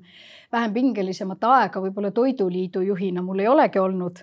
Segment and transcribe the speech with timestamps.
[0.53, 4.23] vähem pingelisemat aega võib-olla Toiduliidu juhina mul ei olegi olnud.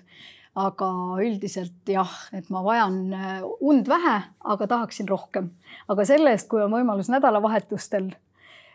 [0.56, 0.86] Aga
[1.20, 5.50] üldiselt jah, et ma vajan äh, und vähe, aga tahaksin rohkem.
[5.88, 8.14] aga selle eest, kui on võimalus nädalavahetustel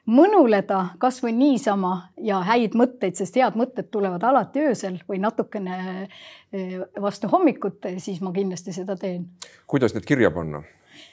[0.09, 6.77] mõnuleda kasvõi niisama ja häid mõtteid, sest head mõtted tulevad alati öösel või natukene äh,
[7.01, 9.29] vastu hommikut, siis ma kindlasti seda teen.
[9.67, 10.63] kuidas need kirja panna?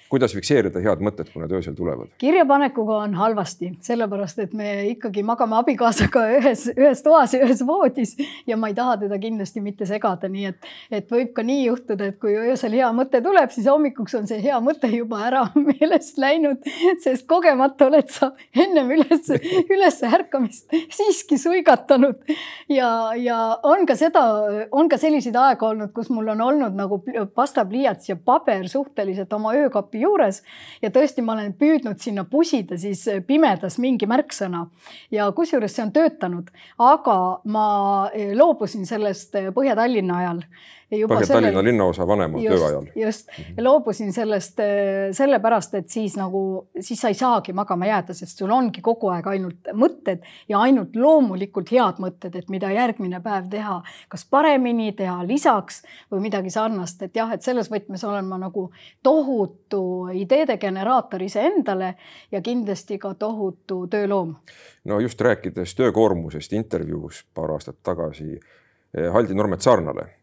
[0.08, 2.10] Kuidas fikseerida head mõtted, kui nad öösel tulevad?
[2.20, 8.14] kirjapanekuga on halvasti, sellepärast et me ikkagi magame abikaasaga ühes, ühes toas ja ühes voodis
[8.48, 12.08] ja ma ei taha teda kindlasti mitte segada, nii et, et võib ka nii juhtuda,
[12.08, 16.20] et kui öösel hea mõte tuleb, siis hommikuks on see hea mõte juba ära meelest
[16.20, 16.64] läinud,
[17.04, 19.28] sest kogemata oled sa ennem üles,
[19.68, 22.24] üles ärkamist siiski suigatanud.
[22.72, 24.24] ja, ja on ka seda,
[24.72, 27.02] on ka selliseid aegu olnud, kus mul on olnud nagu
[27.34, 30.42] pastapliiats ja paber suhteliselt oma öökapi arvuti juures.
[30.82, 34.68] Ja tõesti, ma olen püüdnud sinna pusida siis pimedas mingi märksõna.
[35.10, 40.42] Ja kusjuures see on töötanud, aga ma loobusin sellest Põhja-Tallinna ajal
[40.88, 41.64] Põhja-Tallinna sellel...
[41.64, 42.86] linnaosa vanema just, töö ajal.
[42.96, 43.64] just mm, -hmm.
[43.64, 44.66] loobusin sellest äh,
[45.12, 49.26] sellepärast, et siis nagu, siis sa ei saagi magama jääda, sest sul ongi kogu aeg
[49.26, 55.26] ainult mõtted ja ainult loomulikult head mõtted, et mida järgmine päev teha, kas paremini teha
[55.26, 58.70] lisaks või midagi sarnast, et jah, et selles võtmes olen ma nagu
[59.02, 61.94] tohutu ideede generaator iseendale
[62.32, 64.36] ja kindlasti ka tohutu tööloom.
[64.84, 70.17] no just rääkides töökoormusest intervjuus paar aastat tagasi eh, Haldi Normet Saarnale Ehm,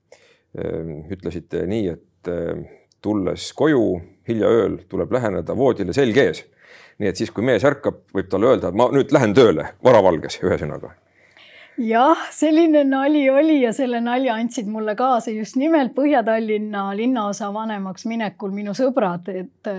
[1.11, 2.65] ütlesite nii, et ehm,
[3.03, 3.85] tulles koju
[4.27, 6.45] hilja ööl, tuleb läheneda voodile selg ees.
[6.99, 10.39] nii et siis, kui mees ärkab, võib talle öelda, et ma nüüd lähen tööle varavalges,
[10.43, 10.93] ühesõnaga
[11.77, 18.05] jah, selline nali oli ja selle nalja andsid mulle kaasa just nimelt Põhja-Tallinna linnaosa vanemaks
[18.07, 19.71] minekul minu sõbrad, et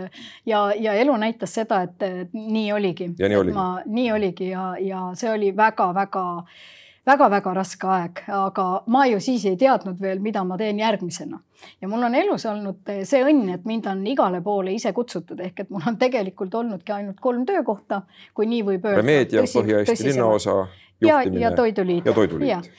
[0.46, 3.10] ja, ja elu näitas seda, et nii oligi.
[3.18, 3.68] ja nii oligi.
[3.86, 6.26] nii oligi ja, ja see oli väga-väga
[7.06, 11.38] väga-väga raske aeg, aga ma ju siis ei teadnud veel, mida ma teen järgmisena.
[11.80, 15.60] ja mul on elus olnud see õnn, et mind on igale poole ise kutsutud, ehk
[15.64, 18.02] et mul on tegelikult olnudki ainult kolm töökohta,
[18.34, 19.02] kui nii võib öelda.
[19.02, 20.56] Remeedia, Põhja-Eesti linnaosa
[21.00, 22.06] ja, ja Toiduliit.
[22.06, 22.70] ja Toiduliit.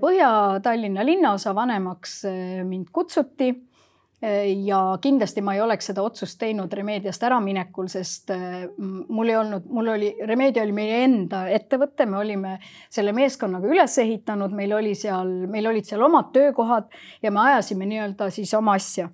[0.00, 2.22] Põhja-Tallinna linnaosa vanemaks
[2.64, 3.52] mind kutsuti
[4.64, 9.66] ja kindlasti ma ei oleks seda otsust teinud Remediast äraminekul, sest äh, mul ei olnud,
[9.68, 12.54] mul oli, Remedia oli meie enda ettevõte, me olime
[12.92, 16.88] selle meeskonnaga üles ehitanud, meil oli seal, meil olid seal omad töökohad
[17.22, 19.08] ja me ajasime nii-öelda siis oma asja.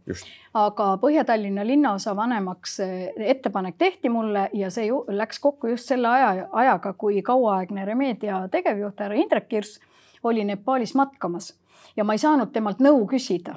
[0.54, 2.92] aga Põhja-Tallinna linnaosa vanemaks äh,
[3.34, 8.44] ettepanek tehti mulle ja see ju läks kokku just selle aja, ajaga, kui kauaaegne Remedia
[8.50, 9.80] tegevjuht härra Indrek Kirss
[10.22, 11.54] oli Nepaalis matkamas.
[11.96, 13.56] Ja ma ei saanud temalt nõu küsida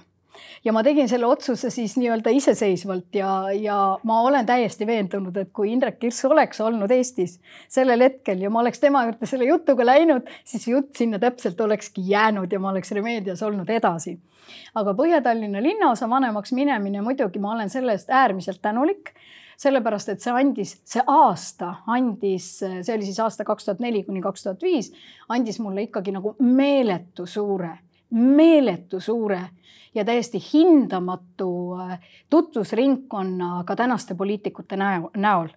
[0.65, 5.51] ja ma tegin selle otsuse siis nii-öelda iseseisvalt ja, ja ma olen täiesti veendunud, et
[5.53, 7.39] kui Indrek Kirss oleks olnud Eestis
[7.71, 12.03] sellel hetkel ja ma oleks tema juurde selle jutuga läinud, siis jutt sinna täpselt olekski
[12.09, 14.17] jäänud ja ma oleks Remedias olnud edasi.
[14.75, 19.13] aga Põhja-Tallinna linnaosa vanemaks minemine muidugi ma olen selle eest äärmiselt tänulik
[19.63, 24.21] sellepärast et see andis, see aasta andis, see oli siis aasta kaks tuhat neli kuni
[24.23, 24.91] kaks tuhat viis,
[25.29, 27.77] andis mulle ikkagi nagu meeletu suure,
[28.13, 29.41] meeletu suure
[29.95, 31.99] ja täiesti hindamatu äh,
[32.29, 34.75] tutvusringkonna ka tänaste poliitikute
[35.15, 35.47] näol.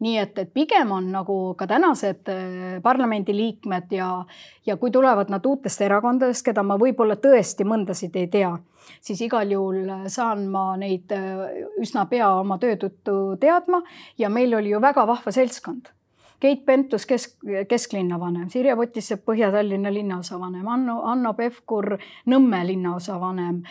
[0.00, 4.24] nii et, et pigem on nagu ka tänased äh, parlamendiliikmed ja,
[4.66, 8.52] ja kui tulevad nad uutest erakondadest, keda ma võib-olla tõesti mõndasid ei tea,
[9.00, 13.82] siis igal juhul saan ma neid äh, üsna pea oma töö tõttu teadma
[14.18, 15.95] ja meil oli ju väga vahva seltskond
[16.40, 17.38] Keit Pentus kesk,
[17.68, 21.94] kesklinnavanem, Sirje Potissepp Põhja-Tallinna linnaosavanem, Anno, Anno Pevkur
[22.28, 23.62] Nõmme linnaosavanem,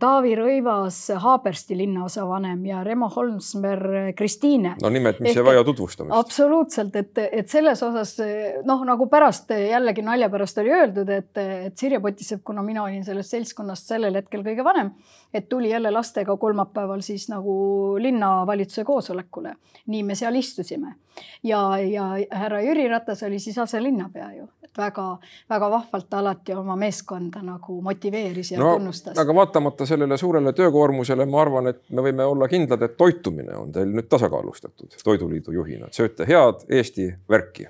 [0.00, 3.84] Taavi Rõivas Haabersti linnaosavanem ja Remo Holmsmer
[4.16, 4.76] Kristiine.
[4.82, 6.16] no nimed, mis ei vaja tutvustamist.
[6.16, 8.16] absoluutselt, et, et selles osas
[8.64, 13.04] noh, nagu pärast jällegi nalja pärast oli öeldud, et, et Sirje Potissepp, kuna mina olin
[13.04, 14.94] sellest seltskonnast sellel hetkel kõige vanem,
[15.34, 17.60] et tuli jälle lastega kolmapäeval siis nagu
[18.00, 19.54] linnavalitsuse koosolekule.
[19.86, 20.96] nii me seal istusime
[21.42, 27.42] ja, ja härra Jüri Ratas oli siis aselinnapea ju, et väga-väga vahvalt alati oma meeskonda
[27.42, 29.18] nagu motiveeris ja no, tunnustas.
[29.18, 33.72] aga vaatamata sellele suurele töökoormusele, ma arvan, et me võime olla kindlad, et toitumine on
[33.72, 37.68] teil nüüd tasakaalustatud Toiduliidu juhina, et sööte head Eesti värki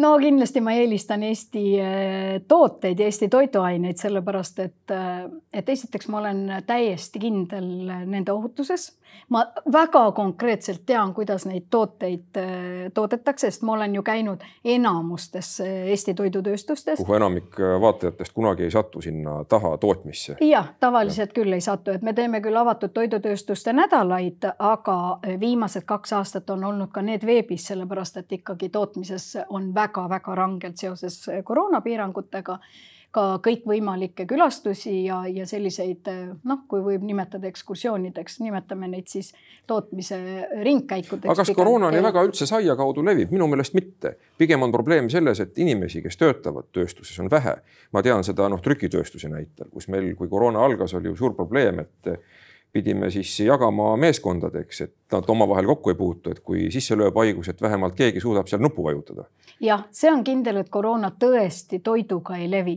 [0.00, 6.08] no kindlasti ma eelistan Eesti äh, tooteid ja Eesti toiduaineid, sellepärast et, äh, et esiteks
[6.12, 7.68] ma olen täiesti kindel
[8.04, 8.92] nende ohutuses.
[9.28, 12.48] Ma väga konkreetselt tean, kuidas neid tooteid äh,
[12.94, 16.98] toodetakse, sest ma olen ju käinud enamustes Eesti toidutööstustes.
[16.98, 20.36] kuhu enamik vaatajatest kunagi ei satu sinna taha tootmisse.
[20.40, 21.42] jah, tavaliselt ja.
[21.42, 26.64] küll ei satu, et me teeme küll avatud toidutööstuste nädalaid, aga viimased kaks aastat on
[26.64, 32.58] olnud ka need veebis, sellepärast et ikkagi tootmises on väga väga-väga rangelt seoses koroonapiirangutega
[33.16, 36.08] ka kõikvõimalikke külastusi ja, ja selliseid
[36.44, 39.30] noh, kui võib nimetada ekskursioonideks, nimetame neid siis
[39.68, 40.18] tootmise
[40.66, 41.30] ringkäikudeks.
[41.32, 43.32] aga kas koroona nii väga üldse saia kaudu levib?
[43.32, 44.16] minu meelest mitte.
[44.38, 47.54] pigem on probleem selles, et inimesi, kes töötavad tööstuses, on vähe.
[47.92, 51.80] ma tean seda noh, trükitööstuse näitel, kus meil, kui koroona algas, oli ju suur probleem,
[51.86, 52.10] et
[52.76, 57.48] pidime siis jagama meeskondadeks, et nad omavahel kokku ei puutu, et kui sisse lööb haigus,
[57.48, 59.24] et vähemalt keegi suudab seal nuppu vajutada.
[59.60, 62.76] jah, see on kindel, et koroona tõesti toiduga ei levi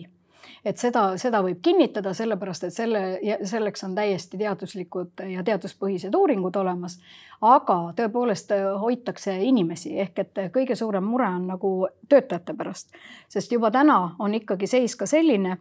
[0.66, 3.02] et seda, seda võib kinnitada, sellepärast et selle,
[3.48, 7.00] selleks on täiesti teaduslikud ja teaduspõhised uuringud olemas.
[7.42, 8.52] aga tõepoolest
[8.82, 12.90] hoitakse inimesi ehk et kõige suurem mure on nagu töötajate pärast,
[13.30, 15.58] sest juba täna on ikkagi seis ka selline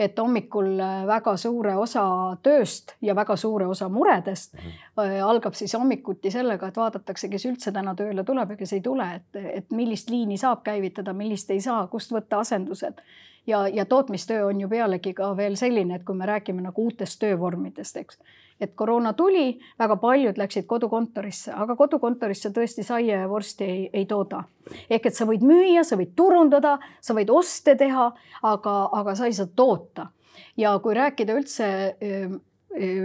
[0.00, 2.02] et hommikul äh, väga suure osa
[2.42, 5.22] tööst ja väga suure osa muredest mm -hmm.
[5.24, 9.14] algab siis hommikuti sellega, et vaadatakse, kes üldse täna tööle tuleb ja kes ei tule,
[9.14, 13.02] et, et millist liini saab käivitada, millist ei saa, kust võtta asendused
[13.46, 17.20] ja, ja tootmistöö on ju pealegi ka veel selline, et kui me räägime nagu uutest
[17.20, 18.18] töövormidest, eks
[18.60, 24.06] et koroona tuli, väga paljud läksid kodukontorisse, aga kodukontorisse tõesti saia ja vorsti ei, ei
[24.06, 24.42] tooda.
[24.90, 28.10] ehk et sa võid müüa, sa võid turundada, sa võid oste teha,
[28.42, 30.10] aga, aga sa ei saa toota.
[30.56, 31.66] ja kui rääkida üldse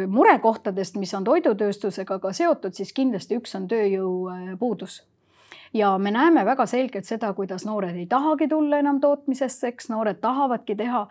[0.08, 5.04] murekohtadest, mis on toidutööstusega ka seotud, siis kindlasti üks on tööjõupuudus
[5.74, 10.22] ja me näeme väga selgelt seda, kuidas noored ei tahagi tulla enam tootmisesse, eks noored
[10.22, 11.08] tahavadki teha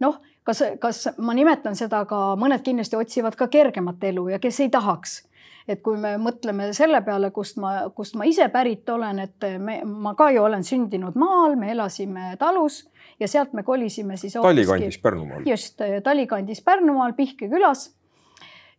[0.00, 4.60] noh, kas, kas ma nimetan seda ka, mõned kindlasti otsivad ka kergemat elu ja kes
[4.64, 5.22] ei tahaks
[5.66, 9.80] et kui me mõtleme selle peale, kust ma, kust ma ise pärit olen, et me,
[9.84, 12.84] ma ka ju olen sündinud maal, me elasime talus
[13.20, 14.36] ja sealt me kolisime siis.
[14.38, 15.42] Talikandis Pärnumaal.
[15.50, 17.90] just, Talikandis Pärnumaal Pihkve külas.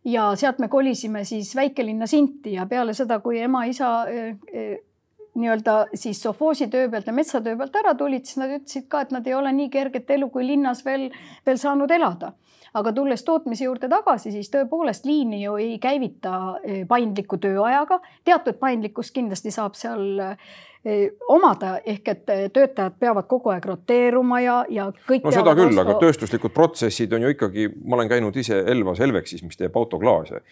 [0.04, 4.06] ja sealt me kolisime siis väikelinna Sinti ja peale seda, kui ema-isa
[5.38, 9.14] nii-öelda siis sovhoosi töö pealt ja metsatöö pealt ära tulid, siis nad ütlesid ka, et
[9.14, 11.08] nad ei ole nii kerget elu kui linnas veel,
[11.46, 12.32] veel saanud elada.
[12.74, 16.32] aga tulles tootmise juurde tagasi, siis tõepoolest liini ju ei käivita
[16.62, 17.96] e, paindliku tööajaga,
[18.28, 20.98] teatud paindlikkust kindlasti saab seal e,
[21.32, 25.24] omada, ehk et töötajad peavad kogu aeg roteeruma ja, ja kõik.
[25.24, 29.42] no seda küll, aga tööstuslikud protsessid on ju ikkagi, ma olen käinud ise Elvas Elveksis,
[29.48, 30.44] mis teeb autoklaase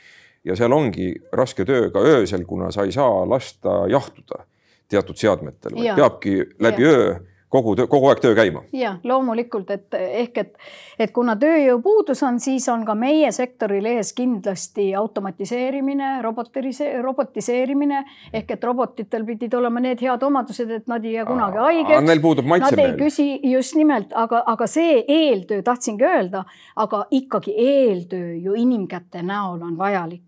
[0.46, 4.46] ja seal ongi raske töö ka öösel, kuna sa ei saa lasta jahtuda
[4.88, 6.90] teatud seadmetel, vaid peabki läbi ja.
[6.90, 7.16] öö
[7.48, 8.62] kogu, kogu aeg töö käima.
[8.72, 10.52] ja loomulikult, et ehk et,
[10.98, 18.02] et kuna tööjõupuudus on, siis on ka meie sektoril ees kindlasti automatiseerimine, robotirise-, robotiseerimine
[18.32, 22.06] ehk et robotitel pidid olema need head omadused, et nad ei jää kunagi haigeks.
[22.06, 22.92] Neil puudub maitse meel.
[22.92, 26.44] Nad ei küsi just nimelt, aga, aga see eeltöö, tahtsingi öelda,
[26.76, 30.22] aga ikkagi eeltöö ju inimkäte näol on vajalik.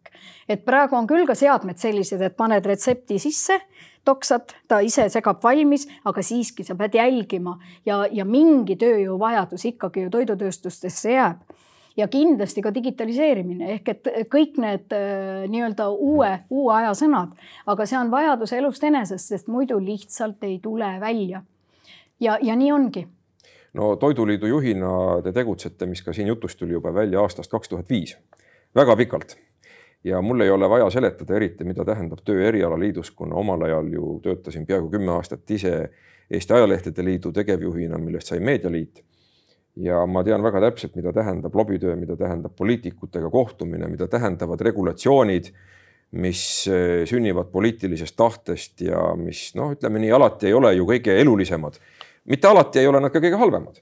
[0.49, 3.59] et praegu on küll ka seadmed sellised, et paned retsepti sisse
[4.09, 7.59] toksad, ta ise segab valmis, aga siiski sa pead jälgima.
[7.87, 11.45] Ja, ja mingi tööjõuvajadus ikkagi ju toidutööstustesse jääb.
[11.99, 17.33] Ja kindlasti ka digitaliseerimine ehk et kõik need äh, nii-öelda uue, uue aja sõnad,
[17.67, 21.43] aga see on vajadus elust enesest, sest muidu lihtsalt ei tule välja.
[22.21, 23.03] ja, ja nii ongi.
[23.75, 24.93] no Toiduliidu juhina
[25.27, 28.15] te tegutsete, mis ka siin jutust tuli juba välja aastast kaks tuhat viis,
[28.79, 29.35] väga pikalt
[30.05, 34.19] ja mul ei ole vaja seletada eriti, mida tähendab töö erialaliidus, kuna omal ajal ju
[34.23, 35.91] töötasin peaaegu kümme aastat ise
[36.31, 39.05] Eesti Ajalehtede Liidu tegevjuhina, millest sai Meedialiit.
[39.79, 45.53] ja ma tean väga täpselt, mida tähendab lobitöö, mida tähendab poliitikutega kohtumine, mida tähendavad regulatsioonid,
[46.19, 51.15] mis eh, sünnivad poliitilisest tahtest ja mis noh, ütleme nii, alati ei ole ju kõige
[51.21, 51.79] elulisemad.
[52.25, 53.79] mitte alati ei ole nad ka kõige halvemad,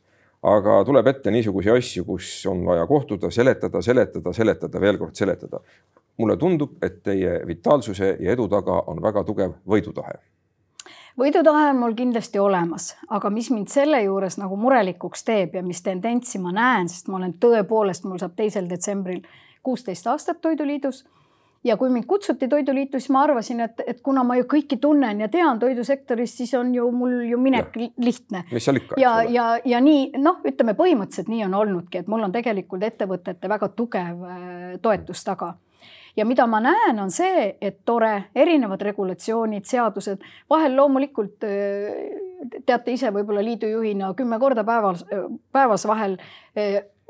[0.46, 5.60] aga tuleb ette niisuguseid asju, kus on vaja kohtuda, seletada, seletada, seletada, veel kord seletada.
[6.16, 10.14] mulle tundub, et teie vitaalsuse ja edu taga on väga tugev võidutahe
[11.18, 15.82] võidutahe on mul kindlasti olemas, aga mis mind selle juures nagu murelikuks teeb ja mis
[15.82, 19.22] tendentsi ma näen, sest ma olen tõepoolest, mul saab teisel detsembril
[19.62, 21.04] kuusteist aastat Toiduliidus
[21.66, 25.20] ja kui mind kutsuti Toiduliitu, siis ma arvasin, et, et kuna ma ju kõiki tunnen
[25.24, 27.90] ja tean toidusektorist, siis on ju mul ju minek ja.
[27.98, 28.44] lihtne.
[28.52, 28.98] mis seal ikka.
[29.00, 33.50] ja, ja, ja nii noh, ütleme põhimõtteliselt nii on olnudki, et mul on tegelikult ettevõtete
[33.50, 35.54] väga tugev äh, toetus taga
[36.16, 41.44] ja mida ma näen, on see, et tore, erinevad regulatsioonid, seadused, vahel loomulikult
[42.66, 45.04] teate ise võib-olla liidujuhina kümme korda päevas,
[45.52, 46.16] päevas vahel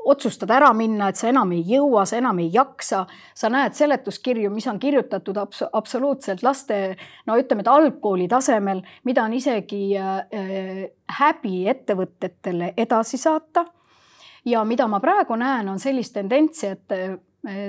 [0.07, 3.03] otsustad ära minna, et sa enam ei jõua, sa enam ei jaksa,
[3.35, 6.95] sa näed seletuskirju, mis on kirjutatud abs absoluutselt laste,
[7.27, 10.87] no ütleme, et algkooli tasemel, mida on isegi äh,
[11.19, 13.65] häbi ettevõtetele edasi saata.
[14.45, 16.93] ja mida ma praegu näen, on sellist tendentsi, et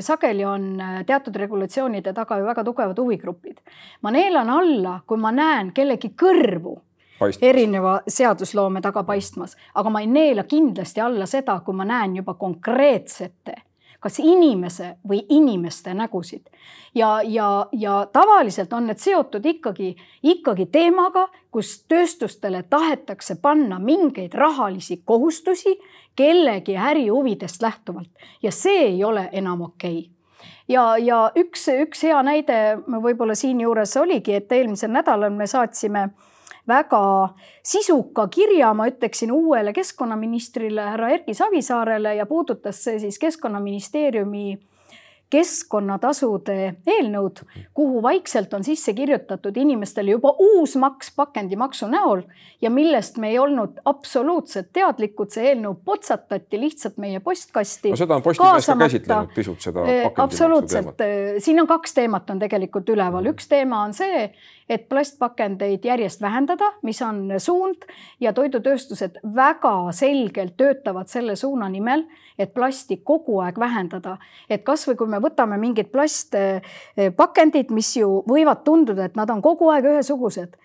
[0.01, 3.59] sageli on äh, teatud regulatsioonide taga ju väga tugevad huvigrupid.
[4.03, 6.79] ma neelan alla, kui ma näen kellegi kõrvu
[7.19, 7.43] Paistmas.
[7.43, 12.35] erineva seadusloome taga paistmas, aga ma ei neela kindlasti alla seda, kui ma näen juba
[12.35, 13.55] konkreetsete
[14.01, 16.47] kas inimese või inimeste nägusid.
[16.95, 24.35] ja, ja, ja tavaliselt on need seotud ikkagi, ikkagi teemaga, kus tööstustele tahetakse panna mingeid
[24.35, 25.79] rahalisi kohustusi
[26.17, 28.11] kellegi ärihuvidest lähtuvalt
[28.43, 30.19] ja see ei ole enam okei okay
[30.69, 36.09] ja, ja üks, üks hea näide võib-olla siinjuures oligi, et eelmisel nädalal me saatsime
[36.69, 37.29] väga
[37.65, 44.59] sisuka kirja, ma ütleksin uuele keskkonnaministrile härra Erki Savisaarele ja puudutas see siis keskkonnaministeeriumi
[45.31, 46.57] keskkonnatasude
[46.89, 47.43] eelnõud,
[47.77, 52.23] kuhu vaikselt on sisse kirjutatud inimestele juba uus maks pakendimaksu näol
[52.63, 57.93] ja millest me ei olnud absoluutselt teadlikud, see eelnõu potsatati lihtsalt meie postkasti.
[57.93, 61.05] no seda on Postimees ka käsitlenud pisut seda eh, pakendimaksu teemat.
[61.05, 64.31] Eh, siin on kaks teemat on tegelikult üleval, üks teema on see,
[64.69, 67.85] et plastpakendeid järjest vähendada, mis on suund
[68.21, 72.05] ja toidutööstused väga selgelt töötavad selle suuna nimel,
[72.39, 74.19] et plasti kogu aeg vähendada.
[74.51, 79.71] et kasvõi kui me võtame mingid plastpakendid, mis ju võivad tunduda, et nad on kogu
[79.73, 80.57] aeg ühesugused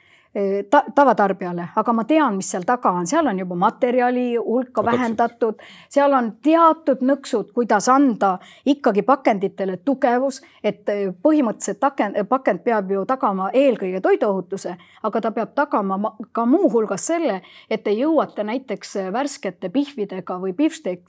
[0.70, 5.62] ta, tavatarbijale, aga ma tean, mis seal taga on, seal on juba materjali hulka vähendatud,
[5.94, 12.90] seal on teatud nõksud, kuidas anda ikkagi pakenditele tugevus, et eh, põhimõtteliselt pakend, pakend peab
[12.92, 14.74] ju tagama eelkõige toiduohutuse,
[15.04, 21.06] aga ta peab tagama ka muuhulgas selle, et te jõuate näiteks värskete pihvidega või pihvsteek,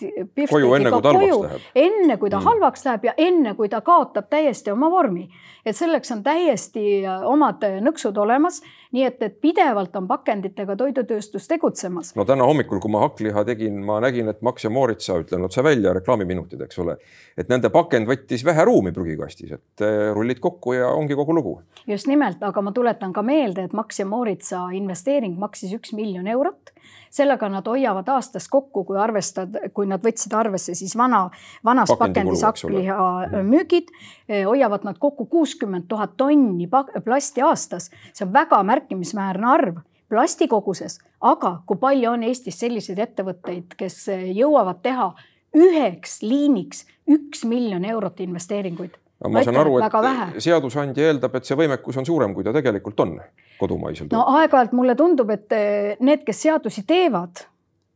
[0.50, 1.66] koju enne kui ta halvaks läheb.
[1.75, 2.45] enne kui ta mm.
[2.50, 5.28] halvaks läheb ja enne kui ta kaotab täiesti oma vormi.
[5.64, 8.61] et selleks on täiesti omad nõksud olemas
[8.95, 12.14] nii et, et pidevalt on pakenditega toidutööstus tegutsemas.
[12.16, 15.64] no täna hommikul, kui ma hakkliha tegin, ma nägin, et Max ja Mooritsa, ütlen otse
[15.64, 16.97] välja, reklaamiminutid, eks ole,
[17.38, 21.59] et nende pakend võttis vähe ruumi prügikastis, et eh, rullid kokku ja ongi kogu lugu.
[21.87, 26.26] just nimelt, aga ma tuletan ka meelde, et Max ja Mooritsa investeering maksis üks miljon
[26.26, 26.74] eurot
[27.14, 31.28] sellega nad hoiavad aastas kokku, kui arvestad, kui nad võtsid arvesse siis vana,
[31.64, 33.50] vanas pakendis hakkliha mhm.
[33.50, 33.92] müügid,
[34.28, 36.68] eh, hoiavad nad kokku kuuskümmend tuhat tonni
[37.04, 37.90] plasti aastas.
[38.12, 39.78] see on väga märkimisväärne arv
[40.09, 45.12] plasti koguses, aga kui palju on Eestis selliseid ettevõtteid, kes eh, jõuavad teha
[45.54, 51.57] üheks liiniks üks miljon eurot investeeringuid aga ma saan aru, et seadusandja eeldab, et see
[51.59, 53.16] võimekus on suurem, kui ta tegelikult on
[53.59, 57.47] kodumaisel no aeg-ajalt mulle tundub, et eh, need, kes seadusi teevad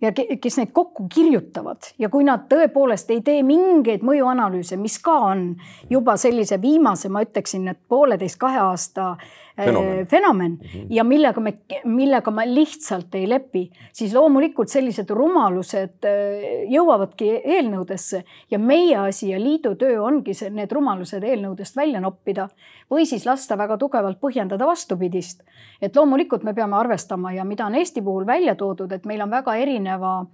[0.01, 5.17] ja kes neid kokku kirjutavad ja kui nad tõepoolest ei tee mingeid mõjuanalüüse, mis ka
[5.33, 5.51] on
[5.91, 9.17] juba sellise viimase, ma ütleksin, et pooleteist-kahe aasta
[9.65, 10.87] fenomen, fenomen mm -hmm.
[10.91, 11.53] ja millega me,
[11.85, 19.31] millega ma lihtsalt ei lepi, siis loomulikult sellised rumalused äh, jõuavadki eelnõudesse ja meie asi
[19.31, 22.49] ja liidu töö ongi see, need rumalused eelnõudest välja noppida
[22.91, 25.43] või siis lasta väga tugevalt põhjendada vastupidist.
[25.83, 29.31] et loomulikult me peame arvestama ja mida on Eesti puhul välja toodud, et meil on
[29.31, 30.27] väga erineva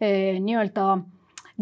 [0.00, 0.98] eh, nii-öelda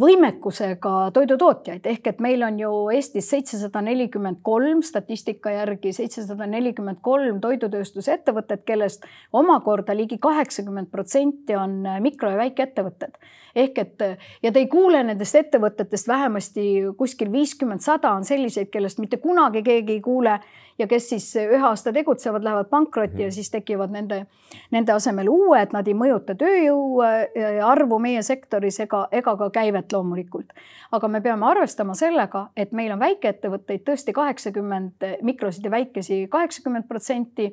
[0.00, 7.02] võimekusega toidutootjaid ehk et meil on ju Eestis seitsesada nelikümmend kolm statistika järgi seitsesada nelikümmend
[7.04, 9.04] kolm toidutööstusettevõtet, kellest
[9.37, 13.19] omakorda ligi kaheksakümmend protsenti on mikro- ja väikeettevõtted.
[13.54, 14.07] Ehk et
[14.42, 16.66] ja te ei kuule nendest ettevõtetest vähemasti
[16.97, 20.38] kuskil viiskümmend, sada on selliseid, kellest mitte kunagi keegi ei kuule
[20.78, 23.21] ja kes siis ühe aasta tegutsevad, lähevad pankrotti mm.
[23.21, 23.35] ja mhm.
[23.37, 24.23] siis tekivad nende,
[24.71, 29.90] nende asemel uued, nad ei mõjuta tööjõu äh, arvu meie sektoris ega, ega ka käivet
[29.90, 30.52] et loomulikult.
[30.92, 36.88] aga me peame arvestama sellega, et meil on väikeettevõtteid tõesti kaheksakümmend, mikrosid ja väikesi kaheksakümmend
[36.88, 37.50] protsenti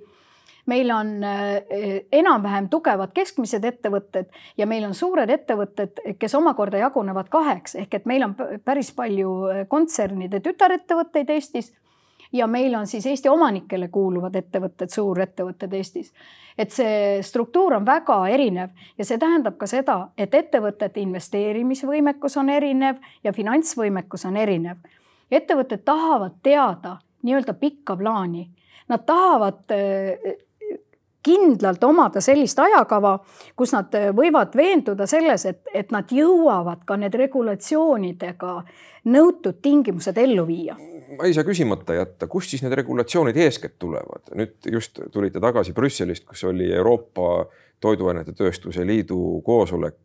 [0.67, 7.29] meil on eh, enam-vähem tugevad keskmised ettevõtted ja meil on suured ettevõtted, kes omakorda jagunevad
[7.31, 11.71] kaheks, ehk et meil on päris palju eh, kontsernide tütarettevõtteid Eestis
[12.33, 16.12] ja meil on siis Eesti omanikele kuuluvad ettevõtted, suurettevõtted Eestis.
[16.57, 22.50] et see struktuur on väga erinev ja see tähendab ka seda, et ettevõtete investeerimisvõimekus on
[22.50, 24.77] erinev ja finantsvõimekus on erinev.
[25.31, 28.50] ettevõtted tahavad teada nii-öelda pikka plaani.
[28.88, 29.71] Nad tahavad
[31.27, 33.17] kindlalt omada sellist ajakava,
[33.55, 38.53] kus nad võivad veenduda selles, et, et nad jõuavad ka need regulatsioonidega
[39.12, 40.77] nõutud tingimused ellu viia.
[41.17, 44.34] ma ei saa küsimata jätta, kust siis need regulatsioonid eeskätt tulevad?
[44.36, 47.48] nüüd just tulite tagasi Brüsselist, kus oli Euroopa
[47.79, 49.96] Toiduainete Tööstuse Liidu koosolek.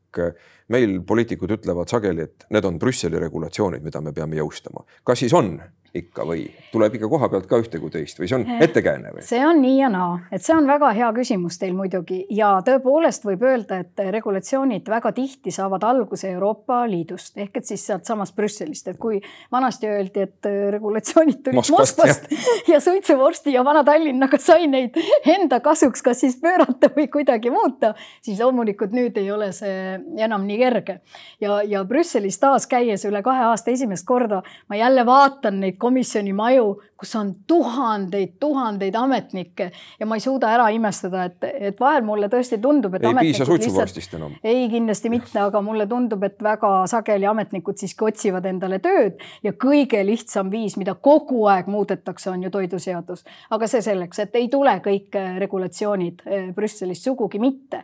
[0.72, 4.86] Meil poliitikud ütlevad sageli, et need on Brüsseli regulatsioonid, mida me peame jõustama.
[5.04, 5.56] kas siis on?
[5.92, 9.10] ikka või tuleb ikka koha pealt ka ühte kui teist või see on eh, ettekääne
[9.12, 9.24] või?
[9.26, 13.26] see on nii ja naa, et see on väga hea küsimus teil muidugi ja tõepoolest
[13.28, 18.88] võib öelda, et regulatsioonid väga tihti saavad alguse Euroopa Liidust ehk et siis sealtsamast Brüsselist,
[18.88, 19.20] et kui
[19.52, 24.96] vanasti öeldi, et regulatsioonid tulid Moskvast, Moskvast ja, ja suitsuvorsti ja Vana-Tallinnaga sai neid
[25.28, 27.92] enda kasuks kas siis pöörata või kuidagi muuta,
[28.24, 31.00] siis loomulikult nüüd ei ole see enam nii kerge.
[31.40, 36.32] ja, ja Brüsselis taas käies üle kahe aasta esimest korda ma jälle vaatan neid komisjoni
[36.32, 42.04] maju, kus on tuhandeid, tuhandeid ametnikke ja ma ei suuda ära imestada, et, et vahel
[42.06, 44.36] mulle tõesti tundub, et ei piisa suitsuvorstist enam.
[44.44, 49.54] ei, kindlasti mitte, aga mulle tundub, et väga sageli ametnikud siiski otsivad endale tööd ja
[49.66, 53.26] kõige lihtsam viis, mida kogu aeg muudetakse, on ju toiduseadus.
[53.50, 57.82] aga see selleks, et ei tule kõik regulatsioonid eh, Brüsselist sugugi mitte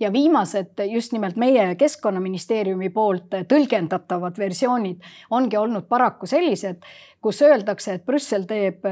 [0.00, 6.82] ja viimased just nimelt meie Keskkonnaministeeriumi poolt tõlgendatavad versioonid ongi olnud paraku sellised,
[7.24, 8.84] kus öeldakse, et Brüssel teeb,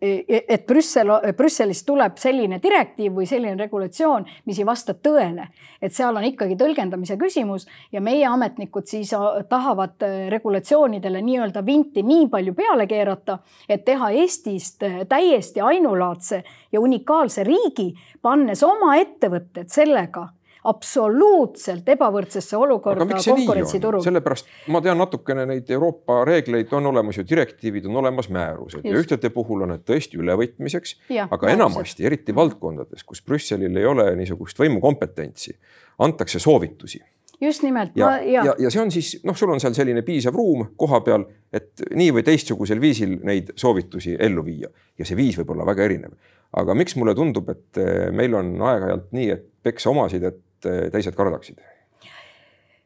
[0.00, 5.48] et Brüssel, Brüsselist tuleb selline direktiiv või selline regulatsioon, mis ei vasta tõele.
[5.80, 9.12] et seal on ikkagi tõlgendamise küsimus ja meie ametnikud siis
[9.48, 17.44] tahavad regulatsioonidele nii-öelda vinti nii palju peale keerata, et teha Eestist täiesti ainulaadse ja unikaalse
[17.44, 20.28] riigi, pannes oma ettevõtted sellega
[20.66, 24.02] absoluutselt ebavõrdsesse olukorda konkurentsiturul.
[24.04, 28.90] sellepärast ma tean natukene neid Euroopa reegleid, on olemas ju direktiivid, on olemas määrused Just.
[28.90, 30.96] ja ühtede puhul on need tõesti ülevõtmiseks,
[31.30, 35.56] aga enamasti, eriti valdkondades, kus Brüsselil ei ole niisugust võimukompetentsi,
[35.98, 37.02] antakse soovitusi
[37.40, 37.90] just nimelt.
[37.94, 41.00] ja, ja, ja, ja see on siis noh, sul on seal selline piisav ruum koha
[41.04, 45.66] peal, et nii või teistsugusel viisil neid soovitusi ellu viia ja see viis võib olla
[45.68, 46.16] väga erinev.
[46.56, 50.92] aga miks mulle tundub, et eh, meil on aeg-ajalt nii, et peksa omasid, et et
[50.94, 51.60] teised kardaksid?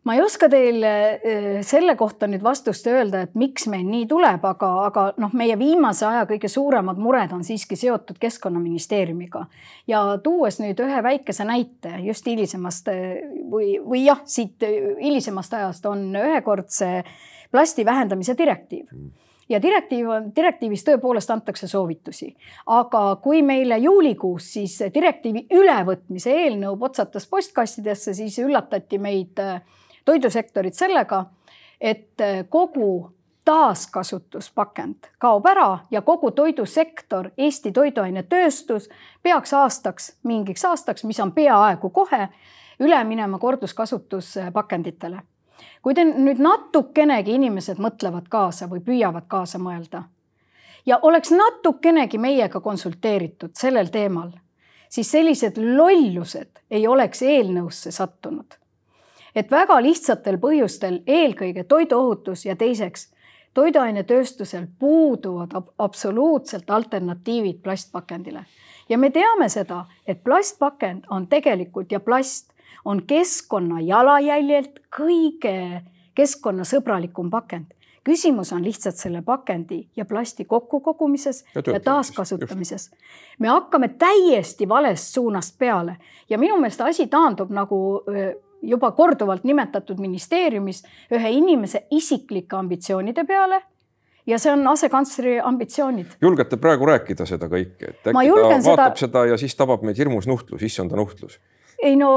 [0.04, 4.44] ma ei oska teile eh, selle kohta nüüd vastust öelda, et miks meil nii tuleb,
[4.48, 9.44] aga, aga noh, meie viimase aja kõige suuremad mured on siiski seotud Keskkonnaministeeriumiga.
[9.86, 15.86] ja tuues nüüd ühe väikese näite just hilisemast eh, või, või jah, siit hilisemast ajast
[15.86, 17.02] on ühekordse
[17.52, 22.34] plasti vähendamise direktiiv mm ja direktiiv on, direktiivis tõepoolest antakse soovitusi.
[22.66, 29.62] aga kui meile juulikuus siis direktiivi ülevõtmise eelnõu potsatas postkastidesse, siis üllatati meid äh,
[30.04, 31.24] toidusektorit sellega,
[31.80, 33.10] et äh, kogu
[33.44, 38.88] taaskasutuspakend kaob ära ja kogu toidusektor, Eesti toiduainetööstus
[39.22, 42.28] peaks aastaks, mingiks aastaks, mis on peaaegu kohe,
[42.80, 45.22] üle minema korduskasutuspakenditele
[45.82, 50.04] kui te nüüd natukenegi inimesed mõtlevad kaasa või püüavad kaasa mõelda
[50.86, 54.30] ja oleks natukenegi meiega konsulteeritud sellel teemal,
[54.88, 58.54] siis sellised lollused ei oleks eelnõusse sattunud.
[59.34, 63.12] et väga lihtsatel põhjustel, eelkõige toiduohutus ja teiseks
[63.54, 68.44] toiduainetööstusel puuduvad absoluutselt alternatiivid plastpakendile
[68.88, 72.49] ja me teame seda, et plastpakend on tegelikult ja plast
[72.84, 75.82] on keskkonna jalajäljelt kõige
[76.14, 77.66] keskkonnasõbralikum pakend.
[78.04, 82.90] küsimus on lihtsalt selle pakendi ja plasti kokkukogumises ja, ja taaskasutamises.
[83.38, 85.96] me hakkame täiesti valest suunast peale
[86.30, 88.02] ja minu meelest asi taandub nagu
[88.62, 93.62] juba korduvalt nimetatud ministeeriumis ühe inimese isiklike ambitsioonide peale
[94.26, 96.06] ja see on asekantsleri ambitsioonid.
[96.22, 98.90] julgete praegu rääkida seda kõike, et äkki ta vaatab seda...
[99.06, 101.40] seda ja siis tabab meid hirmus nuhtlus, issanda nuhtlus
[101.82, 102.10] ei no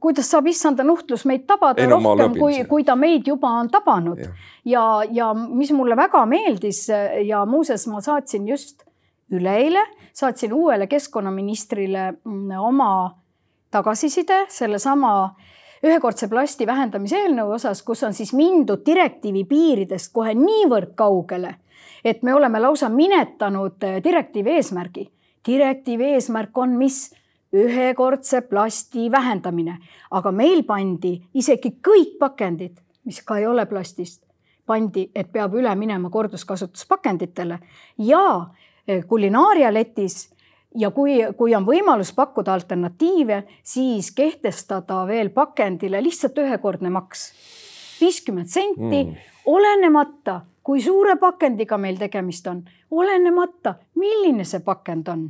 [0.00, 3.70] kuidas saab issanda nuhtlus meid tabada ei, no, rohkem, kui, kui ta meid juba on
[3.70, 4.32] tabanud ja,
[4.64, 6.86] ja, ja mis mulle väga meeldis
[7.26, 8.86] ja muuseas ma saatsin just
[9.32, 12.90] üleeile, saatsin uuele keskkonnaministrile mm, oma
[13.70, 15.34] tagasiside sellesama
[15.84, 21.56] ühekordse plasti vähendamise eelnõu osas, kus on siis mindud direktiivi piiridest kohe niivõrd kaugele,
[22.04, 25.10] et me oleme lausa minetanud eh, direktiivi eesmärgi.
[25.46, 27.10] direktiivi eesmärk on mis?
[27.56, 29.78] Ühekordse plasti vähendamine,
[30.10, 34.22] aga meil pandi isegi kõik pakendid, mis ka ei ole plastist,
[34.66, 37.58] pandi, et peab üle minema korduskasutuspakenditele
[37.98, 38.24] ja
[38.86, 40.36] eh, kulinaarialetis
[40.76, 47.30] ja kui, kui on võimalus pakkuda alternatiive, siis kehtestada veel pakendile lihtsalt ühekordne maks,
[48.00, 55.28] viiskümmend senti mm., olenemata, kui suure pakendiga meil tegemist on, olenemata, milline see pakend on.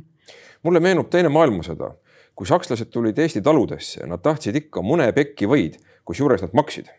[0.63, 1.93] mulle meenub teine maailmasõda,
[2.37, 6.91] kui sakslased tulid Eesti taludesse, nad tahtsid ikka munepekki võid, kusjuures nad maksid.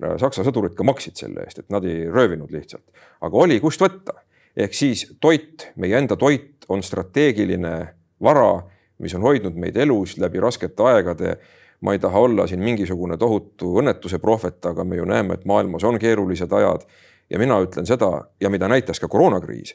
[0.00, 2.86] Saksa sõdurid ka maksid selle eest, et nad ei röövinud lihtsalt,
[3.20, 4.16] aga oli kust võtta
[4.56, 7.74] ehk siis toit, meie enda toit on strateegiline
[8.22, 8.62] vara,
[8.98, 11.36] mis on hoidnud meid elus läbi raskete aegade.
[11.80, 15.84] ma ei taha olla siin mingisugune tohutu õnnetuse prohvet, aga me ju näeme, et maailmas
[15.84, 16.84] on keerulised ajad.
[17.30, 19.74] ja mina ütlen seda ja mida näitas ka koroonakriis,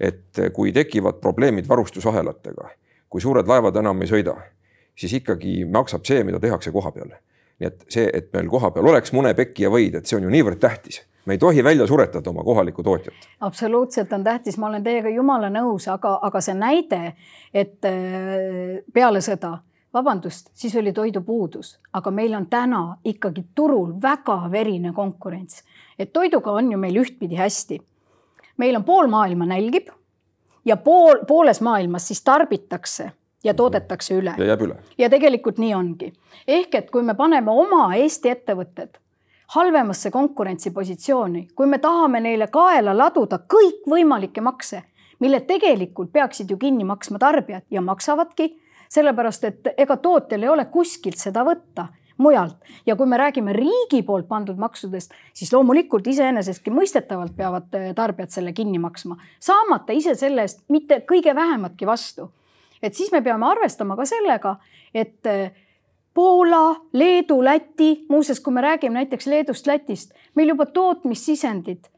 [0.00, 2.68] et kui tekivad probleemid varustusahelatega,
[3.14, 4.32] kui suured laevad enam ei sõida,
[4.98, 7.12] siis ikkagi maksab see, mida tehakse koha peal.
[7.62, 10.32] nii et see, et meil kohapeal oleks mune, pekki ja võid, et see on ju
[10.34, 13.14] niivõrd tähtis me ei tohi välja suretada oma kohalikku tootjat.
[13.40, 17.00] absoluutselt on tähtis, ma olen teiega jumala nõus, aga, aga see näide,
[17.54, 19.54] et äh, peale sõda,
[19.94, 25.62] vabandust, siis oli toidupuudus, aga meil on täna ikkagi turul väga verine konkurents.
[25.98, 27.80] et toiduga on ju meil ühtpidi hästi.
[28.56, 29.94] meil on pool maailma nälgib
[30.64, 33.12] ja pool, pooles maailmas siis tarbitakse
[33.44, 34.34] ja toodetakse üle.
[34.38, 34.76] ja jääb üle.
[34.98, 36.12] ja tegelikult nii ongi.
[36.48, 38.98] ehk et kui me paneme oma Eesti ettevõtted
[39.54, 44.82] halvemasse konkurentsipositsiooni, kui me tahame neile kaela laduda kõikvõimalikke makse,
[45.20, 48.48] mille tegelikult peaksid ju kinni maksma tarbijad ja maksavadki,
[48.88, 51.86] sellepärast et ega tootjal ei ole kuskilt seda võtta
[52.18, 57.90] mujalt ja kui me räägime riigi poolt pandud maksudest, siis loomulikult iseenesestki mõistetavalt peavad eh,
[57.94, 62.30] tarbijad selle kinni maksma, saamata ise selle eest mitte kõige vähematki vastu.
[62.82, 64.56] et siis me peame arvestama ka sellega,
[64.94, 65.52] et eh,
[66.14, 71.88] Poola, Leedu, Läti, muuseas, kui me räägime näiteks Leedust, Lätist, meil juba tootmissisendid,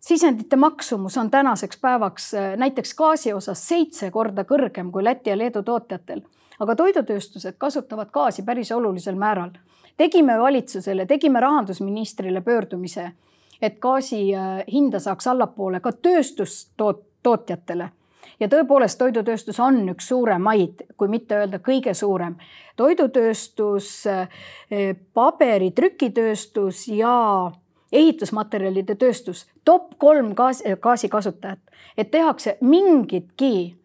[0.00, 5.38] sisendite maksumus on tänaseks päevaks äh, näiteks gaasi osas seitse korda kõrgem kui Läti ja
[5.38, 6.20] Leedu tootjatel.
[6.62, 9.50] Aga toidutööstused kasutavad gaasi päris olulisel määral.
[9.96, 13.12] tegime valitsusele, tegime rahandusministrile pöördumise,
[13.62, 17.90] et gaasi äh, hinda saaks allapoole ka tööstustootjatele
[18.40, 22.36] ja tõepoolest, toidutööstus on üks suuremaid, kui mitte öelda kõige suurem.
[22.76, 27.52] toidutööstus, eh, paberi, trükitööstus ja
[27.92, 31.58] ehitusmaterjalide tööstus, top kolm gaas, gaasikasutajat,
[31.96, 33.76] et tehakse mingitki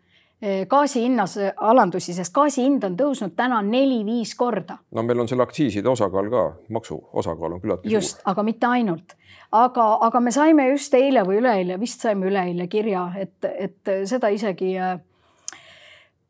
[0.69, 4.77] gaasi hinnas alandusi, sest gaasi hind on tõusnud täna neli-viis korda.
[4.91, 7.97] no meil on selle aktsiiside osakaal ka, maksu osakaal on küllaltki suur.
[7.97, 9.17] just, aga mitte ainult
[9.51, 14.29] aga, aga me saime just eile või üleeile, vist saime üleeile kirja, et, et seda
[14.33, 14.75] isegi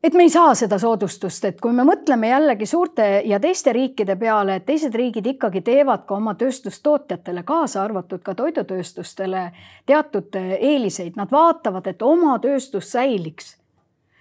[0.04, 4.16] et me ei saa seda soodustust, et kui me mõtleme jällegi suurte ja teiste riikide
[4.16, 9.48] peale, et teised riigid ikkagi teevad ka oma tööstustootjatele, kaasa arvatud ka toidutööstustele
[9.86, 13.56] teatud eeliseid, nad vaatavad, et oma tööstus säiliks.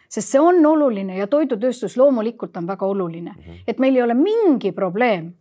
[0.10, 3.64] Sest see on oluline ja toidutööstus loomulikult on väga oluline, mhm.
[3.68, 5.34] et meil ei ole mingi probleem,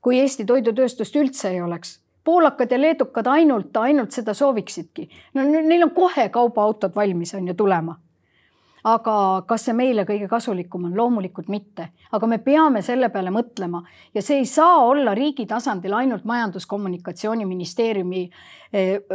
[0.00, 5.08] kui Eesti toidutööstust üldse ei oleks poolakad ja leedukad ainult, ainult seda sooviksidki.
[5.34, 7.96] no neil on kohe kaubaautod valmis, on ju, tulema
[8.84, 10.96] aga kas see meile kõige kasulikum on?
[10.96, 13.82] loomulikult mitte, aga me peame selle peale mõtlema
[14.14, 18.22] ja see ei saa olla riigi tasandil ainult Majandus-Kommunikatsiooniministeeriumi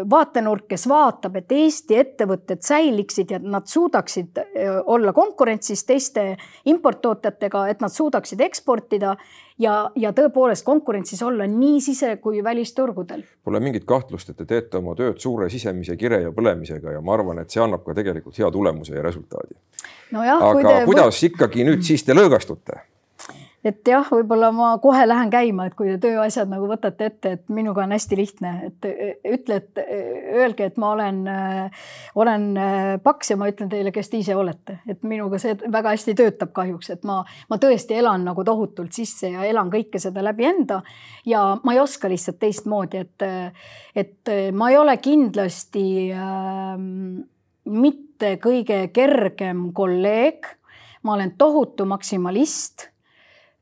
[0.09, 7.67] vaatenurk, kes vaatab, et Eesti ettevõtted säiliksid ja nad suudaksid eh, olla konkurentsis teiste importtootjatega,
[7.69, 9.15] et nad suudaksid eksportida
[9.61, 13.21] ja, ja tõepoolest konkurentsis olla nii sise kui välisturgudel.
[13.43, 17.13] Pole mingit kahtlust, et te teete oma tööd suure sisemise kire ja põlemisega ja ma
[17.13, 19.53] arvan, et see annab ka tegelikult hea tulemuse ja resultaadi
[20.13, 20.23] no.
[20.23, 20.79] aga te...
[20.89, 22.81] kuidas ikkagi nüüd siis te lõõgastute?
[23.63, 27.53] Et jah, võib-olla ma kohe lähen käima, et kui te tööasjad nagu võtate ette, et
[27.53, 28.87] minuga on hästi lihtne, et
[29.35, 29.81] ütle, et
[30.35, 31.21] öelge, et ma olen,
[32.19, 32.45] olen
[33.03, 36.51] paks ja ma ütlen teile, kes te ise olete, et minuga see väga hästi töötab
[36.55, 40.81] kahjuks, et ma, ma tõesti elan nagu tohutult sisse ja elan kõike seda läbi enda.
[41.25, 43.27] ja ma ei oska lihtsalt teistmoodi, et,
[43.95, 46.75] et ma ei ole kindlasti äh,
[47.63, 50.47] mitte kõige kergem kolleeg.
[51.03, 52.92] ma olen tohutu maksimalist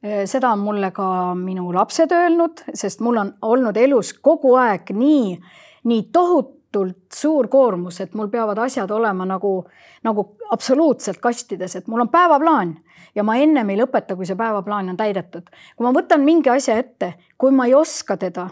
[0.02, 5.36] seda on mulle ka minu lapsed öelnud, sest mul on olnud elus kogu aeg nii,
[5.84, 9.66] nii tohutu tohutult suur koormus, et mul peavad asjad olema nagu,
[10.04, 12.78] nagu absoluutselt kastides, et mul on päevaplaan
[13.16, 15.50] ja ma ennem ei lõpeta, kui see päevaplaan on täidetud.
[15.76, 18.50] kui ma võtan mingi asja ette, kui ma ei oska teda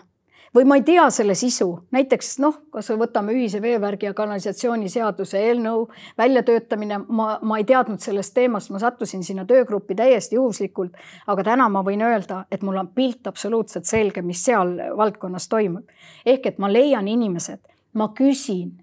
[0.56, 5.40] või ma ei tea selle sisu, näiteks noh, kasvõi võtame ühise veevärgi ja kanalisatsiooni seaduse
[5.50, 5.86] eelnõu
[6.18, 11.70] väljatöötamine, ma, ma ei teadnud sellest teemast, ma sattusin sinna töögruppi täiesti juhuslikult, aga täna
[11.70, 15.86] ma võin öelda, et mul on pilt absoluutselt selge, mis seal valdkonnas toimub.
[16.26, 17.60] ehk et ma leian inimesed,
[17.94, 18.74] ma küsin,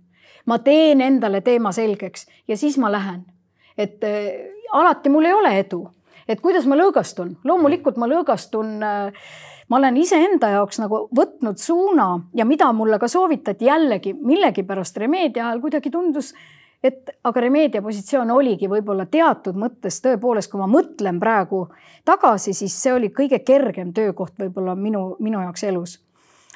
[0.46, 3.24] ma teen endale teema selgeks ja siis ma lähen.
[3.78, 4.32] et äh,
[4.72, 5.88] alati mul ei ole edu,
[6.28, 9.28] et kuidas ma lõõgastun, loomulikult ma lõõgastun äh,
[9.68, 15.48] ma olen iseenda jaoks nagu võtnud suuna ja mida mulle ka soovitati jällegi millegipärast Remedia
[15.48, 16.32] ajal kuidagi tundus,
[16.84, 21.66] et aga Remedia positsioon oligi võib-olla teatud mõttes tõepoolest, kui ma mõtlen praegu
[22.04, 25.98] tagasi, siis see oli kõige kergem töökoht võib-olla minu, minu jaoks elus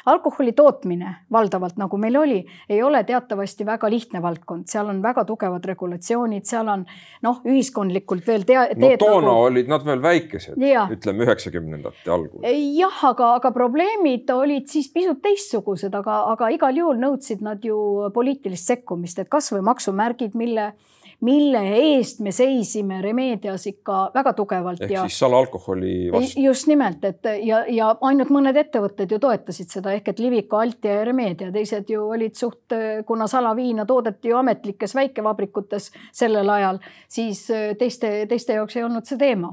[0.07, 5.25] alkoholi tootmine valdavalt, nagu meil oli, ei ole teatavasti väga lihtne valdkond, seal on väga
[5.29, 6.85] tugevad regulatsioonid, seal on
[7.27, 8.69] noh, ühiskondlikult veel tea-.
[8.77, 9.47] no toona nagu...
[9.51, 10.61] olid nad veel väikesed,
[10.97, 12.45] ütleme üheksakümnendate algul.
[12.77, 18.11] jah, aga, aga probleemid olid siis pisut teistsugused, aga, aga igal juhul nõudsid nad ju
[18.15, 20.73] poliitilist sekkumist, et kasvõi maksumärgid, mille
[21.21, 24.81] mille eest me seisime Remedias ikka väga tugevalt.
[24.81, 26.41] ehk ja, siis salaalkoholi vastu.
[26.41, 31.01] just nimelt, et ja, ja ainult mõned ettevõtted ju toetasid seda ehk et Liviko, Altia
[31.01, 37.47] ja Remedia, teised ju olid suht, kuna salaviina toodeti ju ametlikes väikevabrikutes sellel ajal, siis
[37.79, 39.53] teiste, teiste jaoks ei olnud see teema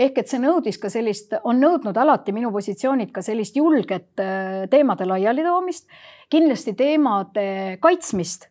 [0.00, 4.22] ehk et see nõudis ka sellist, on nõudnud alati minu positsioonid ka sellist julget
[4.70, 5.90] teemade laialitoomist,
[6.32, 8.46] kindlasti teemade kaitsmist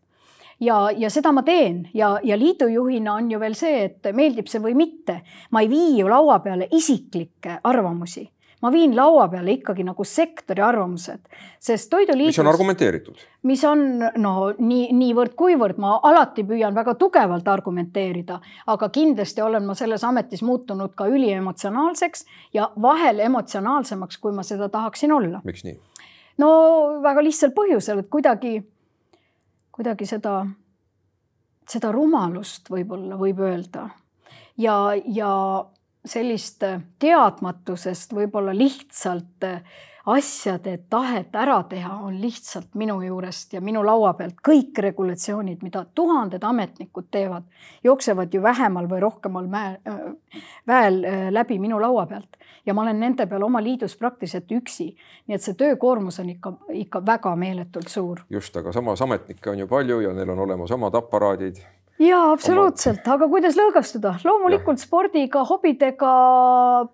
[0.60, 4.62] ja, ja seda ma teen ja, ja liidujuhina on ju veel see, et meeldib see
[4.64, 8.28] või mitte, ma ei vii ju laua peale isiklikke arvamusi
[8.62, 11.22] ma viin laua peale ikkagi nagu sektori arvamused,
[11.64, 12.36] sest toiduliidus.
[12.36, 13.22] mis on argumenteeritud.
[13.44, 19.76] mis on no nii, niivõrd-kuivõrd ma alati püüan väga tugevalt argumenteerida, aga kindlasti olen ma
[19.80, 25.42] selles ametis muutunud ka üliemotsionaalseks ja vahel emotsionaalsemaks, kui ma seda tahaksin olla.
[25.44, 25.80] miks nii?
[26.38, 26.52] no
[27.04, 28.60] väga lihtsal põhjusel, et kuidagi
[29.80, 30.42] kuidagi seda,
[31.64, 33.86] seda rumalust võib-olla võib öelda.
[34.60, 35.32] Ja, ja
[36.04, 36.66] sellist
[37.00, 39.48] teadmatusest võib-olla lihtsalt
[40.06, 45.86] asjade tahet ära teha on lihtsalt minu juurest ja minu laua pealt kõik regulatsioonid, mida
[45.96, 47.44] tuhanded ametnikud teevad,
[47.84, 49.78] jooksevad ju vähemal või rohkemal mäe,
[50.68, 54.94] väel läbi minu laua pealt ja ma olen nende peal oma liidus praktiliselt üksi.
[55.28, 58.24] nii et see töökoormus on ikka, ikka väga meeletult suur.
[58.30, 61.62] just, aga samas ametnikke on ju palju ja neil on olemas omad aparaadid
[62.00, 64.86] jaa, absoluutselt aga kuidas lõõgastuda, loomulikult ja.
[64.86, 66.14] spordiga, hobidega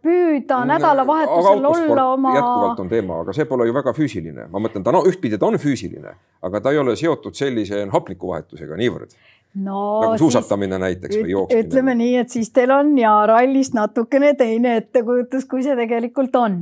[0.02, 2.34] püüda nädalavahetusel olla oma.
[2.38, 5.50] jätkuvalt on teema, aga see pole ju väga füüsiline, ma mõtlen, ta no ühtpidi ta
[5.50, 9.16] on füüsiline, aga ta ei ole seotud sellise hapnikuvahetusega niivõrd
[9.56, 11.68] no nagu suusatamine siis, näiteks või jooksmine.
[11.68, 16.60] ütleme nii, et siis teil on ja rallist natukene teine ettekujutus, kui see tegelikult on.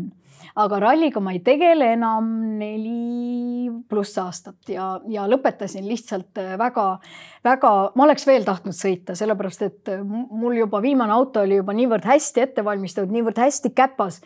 [0.56, 2.28] Aga ralliga ma ei tegele enam
[2.60, 9.94] neli pluss aastat ja, ja lõpetasin lihtsalt väga-väga, ma oleks veel tahtnud sõita, sellepärast et
[10.04, 14.22] mul juba viimane auto oli juba niivõrd hästi ette valmistatud, niivõrd hästi käpas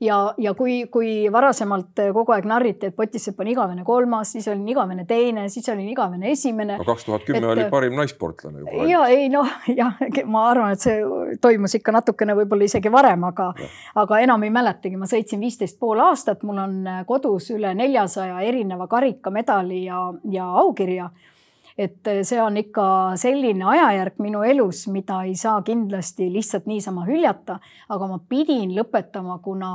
[0.00, 4.66] ja, ja kui, kui varasemalt kogu aeg narriti, et Potissepp on igavene kolmas, siis olin
[4.68, 6.78] igavene teine, siis olin igavene esimene.
[6.80, 8.84] no kaks tuhat kümme oli parim naissportlane juba.
[8.88, 9.48] ja ei noh,
[9.80, 11.00] jah, ma arvan, et see
[11.40, 13.50] toimus ikka natukene võib-olla isegi varem, aga,
[14.04, 18.88] aga enam ei mäletagi, ma sõitsin viisteist pool aastat, mul on kodus üle neljasaja erineva
[18.90, 21.10] karika, medali ja, ja aukirja
[21.80, 22.86] et eh, see on ikka
[23.20, 27.56] selline ajajärk minu elus, mida ei saa kindlasti lihtsalt niisama hüljata,
[27.88, 29.72] aga ma pidin lõpetama, kuna,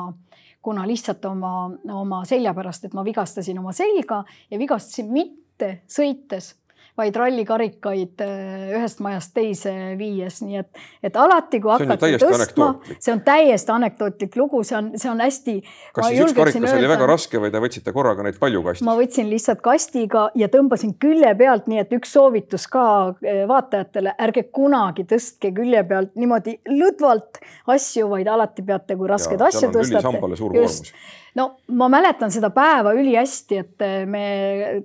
[0.61, 1.55] kuna lihtsalt oma,
[1.93, 6.53] oma selja pärast, et ma vigastasin oma selga ja vigastasin mitte sõites
[6.97, 10.69] vaid rallikarikaid äh, ühest majast teise viies, nii et,
[11.03, 15.57] et alati, kui hakati tõstma, see on täiesti anekdootlik lugu, see on, see on hästi.
[15.95, 18.85] kas siis üks karikas öelda, oli väga raske või te võtsite korraga neid palju kastis?
[18.87, 24.15] ma võtsin lihtsalt kastiga ja tõmbasin külje pealt, nii et üks soovitus ka äh, vaatajatele,
[24.27, 27.43] ärge kunagi tõstke külje pealt niimoodi lõdvalt
[27.75, 30.59] asju, vaid alati peate, kui raskeid asju tõstate.
[30.61, 30.93] just
[31.35, 34.25] no ma mäletan seda päeva ülihästi, et eh, me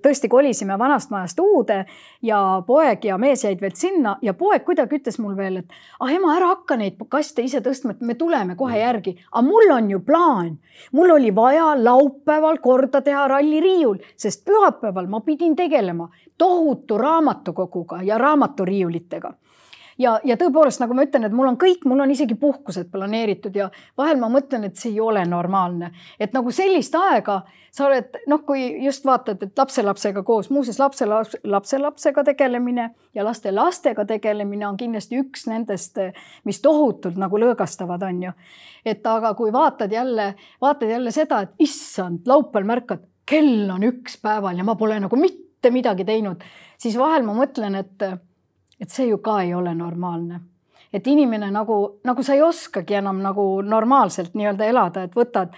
[0.03, 1.85] tõesti kolisime vanast majast uude
[2.27, 6.13] ja poeg ja mees jäid veel sinna ja poeg kuidagi ütles mul veel, et ah
[6.13, 9.17] ema, ära hakka neid kaste ise tõstma, et me tuleme kohe järgi.
[9.33, 10.57] aga mul on ju plaan,
[10.93, 18.19] mul oli vaja laupäeval korda teha ralliriiul, sest pühapäeval ma pidin tegelema tohutu raamatukoguga ja
[18.19, 19.33] raamaturiiulitega
[20.01, 23.57] ja, ja tõepoolest, nagu ma ütlen, et mul on kõik, mul on isegi puhkused planeeritud
[23.57, 28.17] ja vahel ma mõtlen, et see ei ole normaalne, et nagu sellist aega sa oled
[28.31, 31.07] noh, kui just vaatad, et lapselapsega koos, muuseas lapse,
[31.45, 36.01] lapselapsega tegelemine ja laste lastega tegelemine on kindlasti üks nendest,
[36.49, 38.33] mis tohutult nagu lõõgastavad, on ju.
[38.85, 44.19] et aga kui vaatad jälle, vaatad jälle seda, et issand, laupäeval märkad, kell on üks
[44.23, 46.43] päeval ja ma pole nagu mitte midagi teinud,
[46.81, 48.09] siis vahel ma mõtlen, et,
[48.81, 50.41] et see ju ka ei ole normaalne.
[50.93, 55.55] Et inimene nagu, nagu sa ei oskagi enam nagu normaalselt nii-öelda elada, et võtad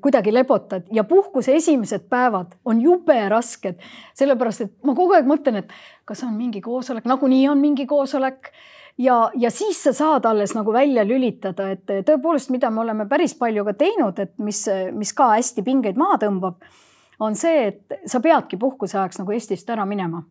[0.00, 0.86] kuidagi lebotad.
[0.92, 3.80] Ja puhkuse esimesed päevad on jube rasked,
[4.16, 5.72] sellepärast et ma kogu aeg mõtlen, et
[6.08, 8.52] kas on mingi koosolek, nagunii on mingi koosolek.
[9.00, 13.34] Ja, ja siis sa saad alles nagu välja lülitada, et tõepoolest, mida me oleme päris
[13.38, 16.58] palju ka teinud, et mis, mis ka hästi pingeid maha tõmbab,
[17.20, 20.22] on see, et sa peadki puhkuse ajaks nagu Eestist ära minema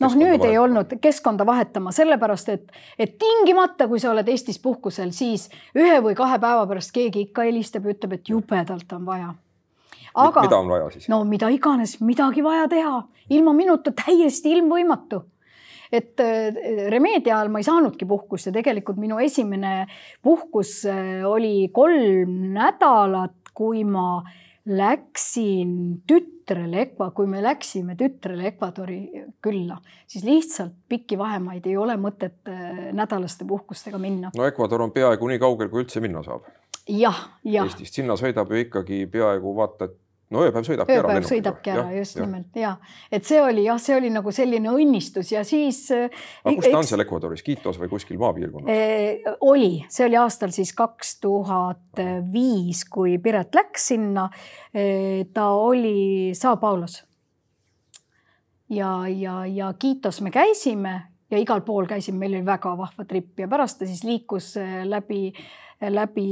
[0.00, 0.50] noh, nüüd vahetama.
[0.50, 6.00] ei olnud keskkonda vahetama, sellepärast et, et tingimata, kui sa oled Eestis puhkusel, siis ühe
[6.04, 9.34] või kahe päeva pärast keegi ikka helistab ja ütleb, et jubedalt on vaja.
[10.14, 11.08] aga mida on vaja siis?
[11.12, 15.24] no mida iganes, midagi vaja teha, ilma minuta täiesti ilmvõimatu
[15.92, 19.86] et äh, Remedia ajal ma ei saanudki puhkust ja tegelikult minu esimene
[20.24, 24.22] puhkus äh, oli kolm nädalat, kui ma
[24.66, 29.00] läksin tütrele kui me läksime tütrele Ekvadori
[29.42, 34.30] külla, siis lihtsalt pikki vahemaid ei ole mõtet äh, nädalaste puhkustega minna.
[34.36, 36.46] no Ekvador on peaaegu nii kaugel, kui üldse minna saab.
[36.88, 37.66] jah, jah.
[37.66, 39.98] Eestist sinna sõidab ju ikkagi peaaegu vaata, et
[40.32, 41.12] no ööpäev sõidabki ööpäev ära.
[41.12, 42.24] ööpäev sõidabki ära, just ja.
[42.26, 42.72] nimelt ja,
[43.12, 45.84] et see oli jah, see oli nagu selline õnnistus ja siis.
[45.94, 49.30] Äh, aga kus ta on seal Ecuadoris, Quitos või kuskil maapiirkonnas eh,?
[49.48, 54.28] oli, see oli aastal siis kaks tuhat viis, kui Piret läks sinna
[54.72, 55.24] eh,.
[55.34, 57.02] ta oli Sao Paulos.
[58.72, 60.98] ja, ja, ja Quitos me käisime
[61.32, 64.54] ja igal pool käisime, meil oli väga vahva trip ja pärast ta siis liikus
[64.88, 65.32] läbi,
[65.80, 66.28] läbi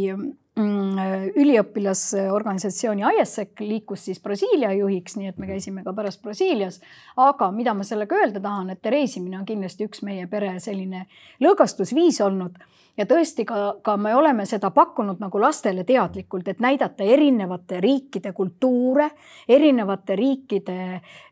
[1.41, 6.81] üliõpilasorganisatsiooni ISEC liikus siis Brasiilia juhiks, nii et me käisime ka pärast Brasiilias.
[7.17, 11.07] aga mida ma sellega öelda tahan, et reisimine on kindlasti üks meie pere selline
[11.41, 12.59] lõõgastusviis olnud
[12.97, 18.33] ja tõesti ka, ka me oleme seda pakkunud nagu lastele teadlikult, et näidata erinevate riikide
[18.37, 19.11] kultuure,
[19.49, 20.79] erinevate riikide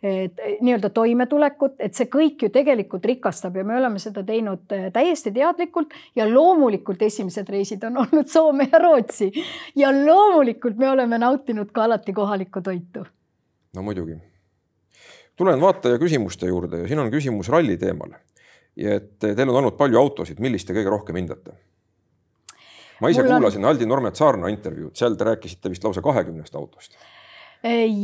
[0.02, 5.32] nii-öelda toimetulekut, et see kõik ju tegelikult rikastab ja me oleme seda teinud eh, täiesti
[5.34, 9.30] teadlikult ja loomulikult esimesed reisid on olnud Soome ja Rootsi
[9.76, 13.06] ja loomulikult me oleme nautinud ka alati kohalikku toitu.
[13.74, 14.16] no muidugi.
[15.36, 18.16] tulen vaataja küsimuste juurde ja siin on küsimus ralli teemal
[18.78, 21.56] ja et teil on olnud palju autosid, millist te kõige rohkem hindate?
[23.02, 23.70] ma ise Mul kuulasin on...
[23.70, 26.98] Aldi Normet Saarna intervjuud, seal te rääkisite vist lausa kahekümnest autost.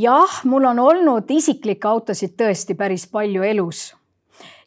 [0.00, 3.92] jah, mul on olnud isiklikke autosid tõesti päris palju elus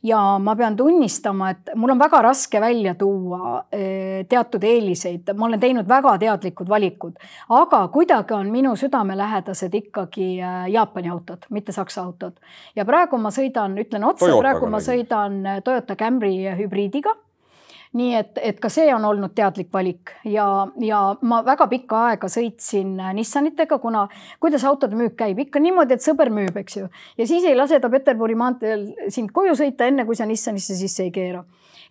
[0.04, 5.46] ja ma pean tunnistama, et mul on väga raske välja tuua eh, teatud eeliseid, ma
[5.50, 7.18] olen teinud väga teadlikud valikud,
[7.50, 12.38] aga kuidagi on minu südamelähedased ikkagi eh, Jaapani autod, mitte Saksa autod.
[12.76, 17.16] ja praegu ma sõidan, ütlen otse, praegu ma sõidan eh, Toyota Camry hübriidiga
[17.98, 20.14] nii et, et ka see on olnud teadlik valik.
[20.28, 20.46] Ja,
[20.84, 24.06] ja ma väga pikka aega sõitsin Nissanitega, kuna
[24.44, 26.90] kuidas autode müük käib, ikka niimoodi, et sõber müüb, eks ju.
[27.18, 31.08] ja siis ei lase ta Peterburi maanteel sind koju sõita, enne kui sa Nissanisse sisse
[31.08, 31.44] ei keera.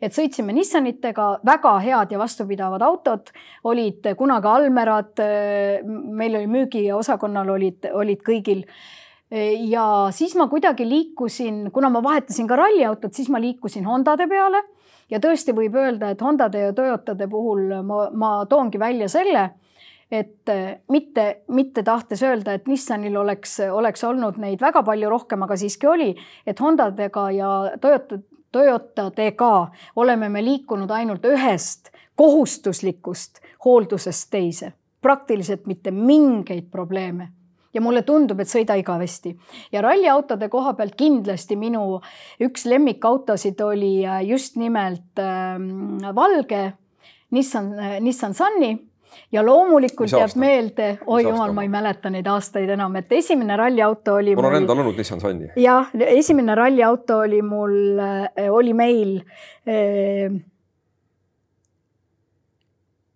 [0.02, 3.32] Et sõitsime Nissanitega, väga head ja vastupidavad autod,
[3.64, 5.24] olid kunagi Almerad,
[5.86, 8.66] meil oli müügiosakonnal olid, olid kõigil.
[9.66, 14.60] Ja siis ma kuidagi liikusin, kuna ma vahetasin ka ralliautot, siis ma liikusin Hondade peale
[15.10, 19.50] ja tõesti võib öelda, et Hondade ja Toyotade puhul ma, ma toongi välja selle,
[20.10, 25.42] et eh, mitte, mitte tahtes öelda, et Nissanil oleks, oleks olnud neid väga palju rohkem,
[25.46, 26.12] aga siiski oli,
[26.46, 28.20] et Hondadega ja Toyota,
[28.52, 29.52] Toyotadega
[29.96, 37.35] oleme me liikunud ainult ühest kohustuslikust hooldusest teise, praktiliselt mitte mingeid probleeme
[37.76, 39.34] ja mulle tundub, et sõida igavesti.
[39.72, 42.00] ja ralliautode koha pealt kindlasti minu
[42.42, 46.72] üks lemmikautosid oli äh, just nimelt äh, valge
[47.30, 48.76] Nissan äh,, Nissan Sunny
[49.32, 54.18] ja loomulikult jääb meelde, oi jumal, ma ei mäleta neid aastaid enam, et esimene ralliauto
[54.20, 54.36] oli.
[54.36, 55.50] mul on endal olnud Nissan Sunny.
[55.60, 59.16] jah, esimene ralliauto oli mul, äh, oli meil
[59.68, 60.36] äh,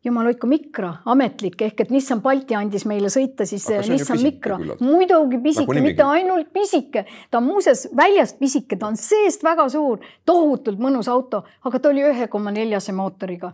[0.05, 4.57] jumal hoidku Micra, ametlik ehk et Nissan Balti andis meile sõita siis Nissan Micra.
[4.81, 10.01] muidugi pisike, mitte ainult pisike, ta on muuseas väljast pisike, ta on seest väga suur,
[10.25, 13.53] tohutult mõnus auto, aga ta oli ühe koma neljase mootoriga.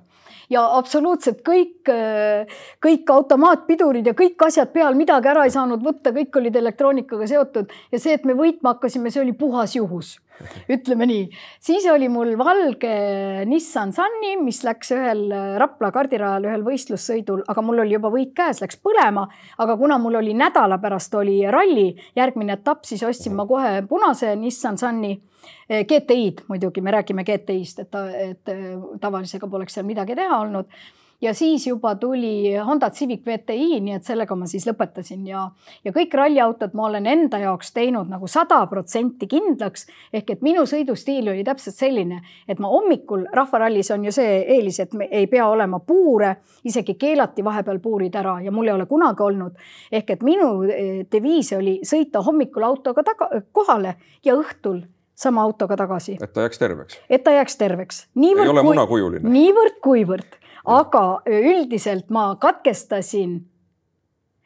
[0.50, 1.88] Ja absoluutselt kõik,
[2.82, 7.72] kõik automaatpidurid ja kõik asjad peal, midagi ära ei saanud võtta, kõik olid elektroonikaga seotud.
[7.90, 10.14] Ja see, et me võitma hakkasime, see oli puhas juhus
[10.74, 11.26] ütleme nii.
[11.60, 12.92] siis oli mul valge
[13.48, 15.24] Nissan Sunny, mis läks ühel
[15.60, 19.26] Rapla kardirajal ühel võistlussõidul, aga mul oli juba võit käes, läks põlema.
[19.58, 24.34] aga kuna mul oli nädala pärast oli ralli, järgmine etapp, siis ostsin ma kohe punase
[24.36, 25.16] Nissan Sunny
[25.66, 27.98] GTI-d muidugi, me räägime GTI-st, et,
[28.30, 30.70] et tavalisega poleks seal midagi teha olnud
[31.20, 35.46] ja siis juba tuli Honda Civic VTI, nii et sellega ma siis lõpetasin ja,
[35.84, 39.86] ja kõik ralliautod ma olen enda jaoks teinud nagu sada protsenti kindlaks.
[40.12, 44.80] ehk et minu sõidustiil oli täpselt selline, et ma hommikul, rahvarallis on ju see eelis,
[44.80, 49.22] et ei pea olema puure, isegi keelati vahepeal puurid ära ja mul ei ole kunagi
[49.22, 49.56] olnud.
[49.92, 54.82] ehk et minu eh, deviis oli sõita hommikul autoga taga, kohale ja õhtul
[55.16, 56.18] sama autoga tagasi.
[56.20, 56.98] et ta jääks terveks.
[57.08, 58.06] et ta jääks terveks.
[58.16, 59.30] ei ole munakujuline.
[59.30, 63.40] niivõrd-kuivõrd aga üldiselt ma katkestasin.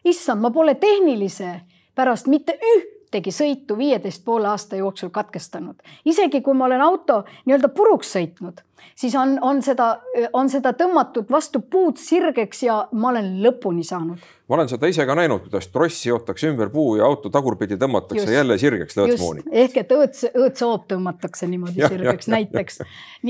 [0.04, 1.60] issand, ma pole tehnilise
[1.94, 7.68] pärast mitte ühtegi sõitu viieteist poole aasta jooksul katkestanud, isegi kui ma olen auto nii-öelda
[7.68, 8.62] puruks sõitnud,
[8.94, 9.92] siis on, on seda,
[10.32, 14.20] on seda tõmmatud vastu puud sirgeks ja ma olen lõpuni saanud
[14.50, 18.24] ma olen seda ise ka näinud, kuidas trossi jootakse ümber puu ja auto tagurpidi tõmmatakse
[18.24, 19.44] just, jälle sirgeks lõõtsmooni.
[19.62, 22.80] ehk et õõts, õõtsoop tõmmatakse niimoodi ja, sirgeks ja, näiteks.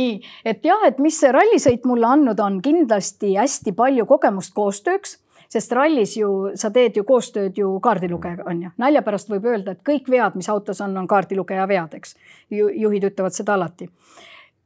[0.01, 5.19] nii, et jah, et mis see rallisõit mulle andnud on, kindlasti hästi palju kogemust koostööks
[5.51, 8.73] sest rallis ju sa teed ju koostööd ju kaardilugejaga on ju.
[8.79, 12.15] nalja pärast võib öelda, et kõik vead, mis autos on, on kaardilugeja vead, eks
[12.51, 12.69] ju,.
[12.71, 13.91] juhid ütlevad seda alati.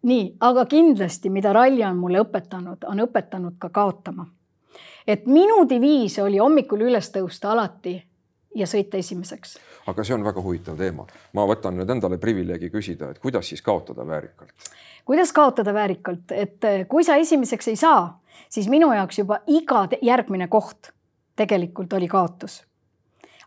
[0.04, 4.26] Nii, aga kindlasti, mida ralli on mulle õpetanud, on õpetanud ka kaotama
[5.06, 7.94] et minu diviis oli hommikul üles tõusta alati
[8.54, 9.58] ja sõita esimeseks.
[9.86, 11.06] aga see on väga huvitav teema.
[11.32, 14.52] ma võtan nüüd endale privileegi küsida, et kuidas siis kaotada väärikalt?
[15.04, 19.88] kuidas kaotada väärikalt, et eh, kui sa esimeseks ei saa, siis minu jaoks juba iga
[20.02, 20.92] järgmine koht
[21.36, 22.62] tegelikult oli kaotus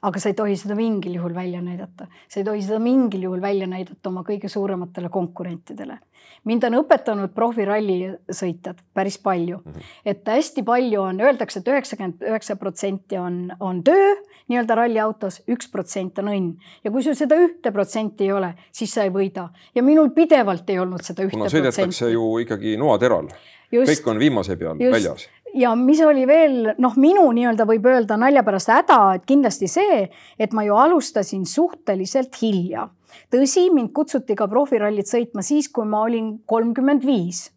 [0.02, 3.42] aga sa ei tohi seda mingil juhul välja näidata, sa ei tohi seda mingil juhul
[3.42, 6.00] välja näidata oma kõige suurematele konkurentidele.
[6.46, 9.84] mind on õpetanud profirallisõitjad päris palju mm, -hmm.
[10.06, 14.16] et hästi palju on, öeldakse et, et üheksakümmend üheksa protsenti on, on töö
[14.48, 16.54] nii-öelda ralliautos, üks protsent on õnn.
[16.84, 19.50] Ja kui sul seda ühte protsenti ei ole, siis sa ei võida.
[19.76, 21.62] Ja minul pidevalt ei olnud seda ühte protsenti.
[21.62, 23.28] kuna sõidetakse ju ikkagi noateral,
[23.74, 25.28] kõik on viimase peal just, väljas
[25.58, 30.06] ja mis oli veel noh, minu nii-öelda võib öelda nalja pärast häda, et kindlasti see,
[30.40, 32.90] et ma ju alustasin suhteliselt hilja.
[33.34, 37.48] tõsi, mind kutsuti ka profirallit sõitma siis, kui ma olin kolmkümmend viis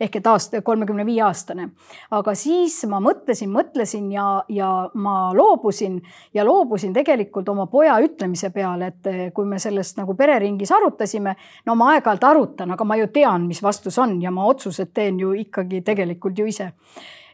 [0.00, 1.68] ehk et aasta, kolmekümne viie aastane.
[2.10, 6.00] aga siis ma mõtlesin, mõtlesin ja, ja ma loobusin
[6.34, 11.36] ja loobusin tegelikult oma poja ütlemise peale, et kui me sellest nagu pereringis arutasime,
[11.66, 15.20] no ma aeg-ajalt arutan, aga ma ju tean, mis vastus on ja ma otsused teen
[15.20, 16.72] ju ikkagi tegelikult ju ise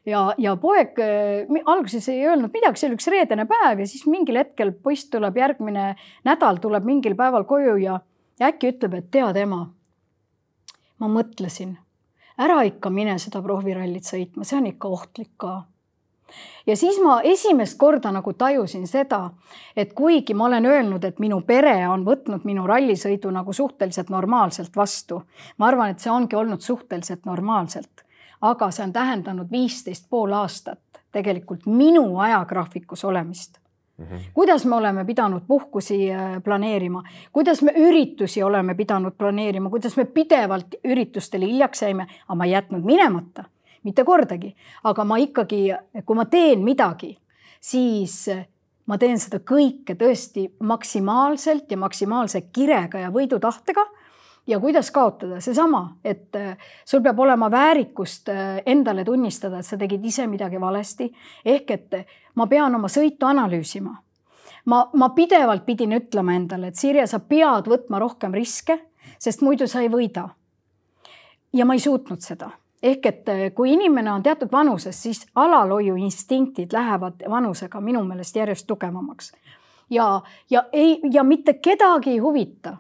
[0.07, 4.07] ja, ja poeg äh, alguses ei öelnud midagi, see oli üks reedene päev ja siis
[4.11, 5.95] mingil hetkel poiss tuleb järgmine
[6.27, 8.01] nädal, tuleb mingil päeval koju ja,
[8.41, 9.65] ja äkki ütleb, et tead, ema,
[11.03, 11.77] ma mõtlesin,
[12.39, 15.57] ära ikka mine seda prohvirallit sõitma, see on ikka ohtlik ka.
[16.67, 19.29] Ja siis ma esimest korda nagu tajusin seda,
[19.79, 24.75] et kuigi ma olen öelnud, et minu pere on võtnud minu rallisõidu nagu suhteliselt normaalselt
[24.77, 25.21] vastu,
[25.63, 28.06] ma arvan, et see ongi olnud suhteliselt normaalselt
[28.41, 30.81] aga see on tähendanud viisteist pool aastat
[31.13, 33.59] tegelikult minu ajagraafikus olemist.
[33.97, 34.21] Mm -hmm.
[34.35, 40.05] kuidas me oleme pidanud puhkusi äh, planeerima, kuidas me üritusi oleme pidanud planeerima, kuidas me
[40.05, 43.45] pidevalt üritustele hiljaks jäime, aga ma ei jätnud minemata,
[43.83, 45.69] mitte kordagi, aga ma ikkagi,
[46.05, 47.17] kui ma teen midagi,
[47.61, 48.29] siis
[48.87, 53.87] ma teen seda kõike tõesti maksimaalselt ja maksimaalse kirega ja võidutahtega
[54.47, 59.77] ja kuidas kaotada, seesama, et äh, sul peab olema väärikust äh, endale tunnistada, et sa
[59.77, 61.13] tegid ise midagi valesti.
[61.45, 63.97] ehk et äh, ma pean oma sõitu analüüsima.
[64.65, 68.79] ma, ma pidevalt pidin ütlema endale, et Sirje, sa pead võtma rohkem riske,
[69.19, 70.29] sest muidu sa ei võida.
[71.53, 72.51] ja ma ei suutnud seda
[72.83, 79.33] ehk et kui inimene on teatud vanuses, siis alalhoiuinstinktid lähevad vanusega minu meelest järjest tugevamaks.
[79.91, 82.77] ja, ja ei, ja mitte kedagi ei huvita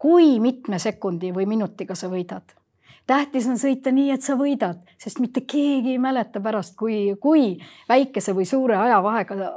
[0.00, 2.56] kui mitme sekundi või minutiga sa võidad.
[3.10, 7.56] Tähtis on sõita nii, et sa võidad, sest mitte keegi ei mäleta pärast, kui, kui
[7.90, 9.50] väikese või suure ajavahega,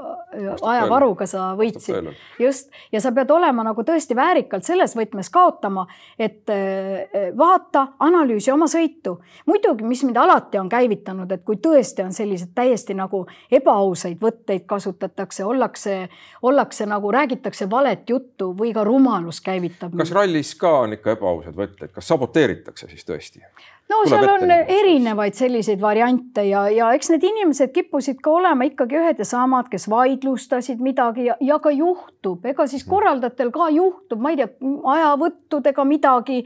[0.71, 2.09] ajavaruga sa võitsid.
[2.41, 5.85] just, ja sa pead olema nagu tõesti väärikalt selles võtmes kaotama,
[6.17, 9.19] et eh, vaata, analüüsi oma sõitu.
[9.45, 14.65] muidugi, mis mind alati on käivitanud, et kui tõesti on sellised täiesti nagu ebaausaid võtteid
[14.65, 16.09] kasutatakse, ollakse,
[16.41, 19.93] ollakse nagu räägitakse valet juttu või ka rumalus käivitab.
[19.97, 23.42] kas rallis ka on ikka ebaausad võtted, kas saboteeritakse siis tõesti?
[23.89, 28.67] No Tuleb seal on erinevaid selliseid variante ja, ja eks need inimesed kippusid ka olema
[28.67, 32.89] ikkagi ühed ja samad, kes vaidlustasid midagi ja, ja ka juhtub, ega siis mm.
[32.89, 34.51] korraldajatel ka juhtub, ma ei tea,
[34.95, 36.43] ajavõttudega midagi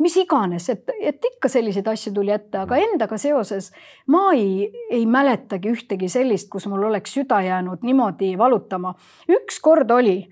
[0.00, 2.94] mis iganes, et, et ikka selliseid asju tuli ette, aga mm.
[2.94, 3.70] endaga seoses
[4.12, 8.94] ma ei, ei mäletagi ühtegi sellist, kus mul oleks süda jäänud niimoodi valutama.
[9.28, 10.22] üks kord oli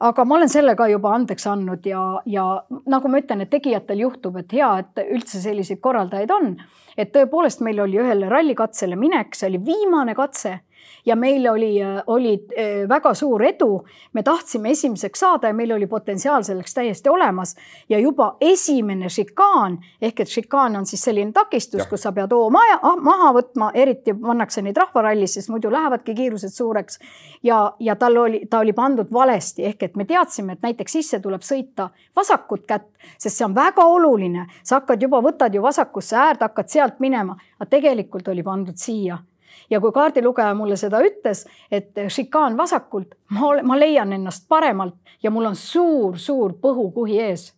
[0.00, 2.44] aga ma olen selle ka juba andeks andnud ja, ja
[2.88, 6.54] nagu ma ütlen, et tegijatel juhtub, et hea, et üldse selliseid korraldajaid on.
[7.00, 10.58] et tõepoolest meil oli ühele rallikatsele minek, see oli viimane katse
[11.06, 13.84] ja meil oli, oli eh, väga suur edu.
[14.12, 17.56] me tahtsime esimeseks saada ja meil oli potentsiaal selleks täiesti olemas
[17.88, 22.50] ja juba esimene šikaan ehk et šikaan on siis selline takistus, kus sa pead hoo
[22.50, 26.98] maja, ah, maha võtma, eriti pannakse neid rahvarallis, sest muidu lähevadki kiirused suureks.
[27.42, 31.20] ja, ja tal oli, ta oli pandud valesti ehk et me teadsime, et näiteks sisse
[31.20, 34.46] tuleb sõita vasakut kätt, sest see on väga oluline.
[34.62, 39.18] sa hakkad juba, võtad ju vasakusse äärde, hakkad sealt minema, aga tegelikult oli pandud siia
[39.70, 45.30] ja kui kaardilugeja mulle seda ütles, et šikaan vasakult, ma, ma leian ennast paremalt ja
[45.30, 47.50] mul on suur-suur põhukuhi ees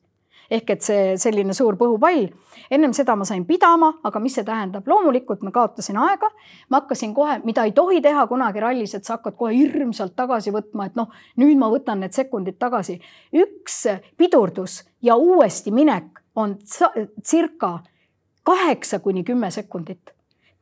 [0.52, 2.26] ehk et see selline suur põhupall.
[2.70, 4.88] ennem seda ma sain pidama, aga mis see tähendab?
[4.88, 6.30] loomulikult ma kaotasin aega.
[6.68, 10.52] ma hakkasin kohe, mida ei tohi teha kunagi rallis, et sa hakkad kohe hirmsalt tagasi
[10.54, 11.08] võtma, et noh,
[11.40, 12.98] nüüd ma võtan need sekundid tagasi.
[13.32, 13.84] üks
[14.16, 16.56] pidurdus ja uuesti minek on
[17.24, 17.78] circa
[18.42, 20.12] kaheksa kuni kümme sekundit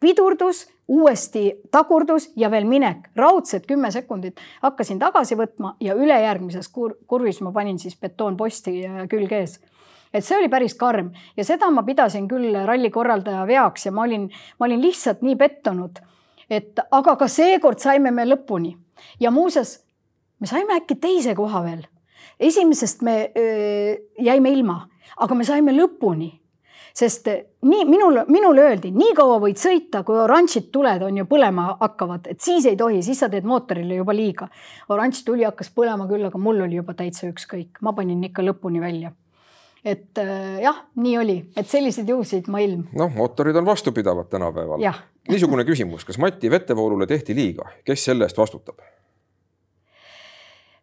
[0.00, 4.40] pidurdus, uuesti tagurdus ja veel minek, raudsed kümme sekundit.
[4.62, 9.60] hakkasin tagasi võtma ja ülejärgmises kur kurvis ma panin siis betoonposti äh, külge ees
[10.14, 14.06] et see oli päris karm ja seda ma pidasin küll ralli korraldaja veaks ja ma
[14.08, 14.26] olin,
[14.58, 16.00] ma olin lihtsalt nii pettunud,
[16.50, 18.74] et aga ka seekord saime me lõpuni
[19.20, 19.78] ja muuseas,
[20.40, 21.86] me saime äkki teise koha veel.
[22.40, 26.39] esimesest me öö, jäime ilma, aga me saime lõpuni
[26.94, 27.28] sest
[27.62, 32.28] nii minul, minule öeldi, nii kaua võid sõita, kui oranžid tuled on ju põlema hakkavad,
[32.32, 34.48] et siis ei tohi, siis sa teed mootorile juba liiga.
[34.88, 38.80] oranž tuli hakkas põlema küll, aga mul oli juba täitsa ükskõik, ma panin ikka lõpuni
[38.80, 39.12] välja
[39.84, 42.84] et äh, jah, nii oli, et selliseid juhuseid ma ilm.
[42.96, 44.82] noh, mootorid on vastupidavad tänapäeval.
[45.28, 48.80] niisugune küsimus, kas Mati Vetevoolule tehti liiga, kes selle eest vastutab?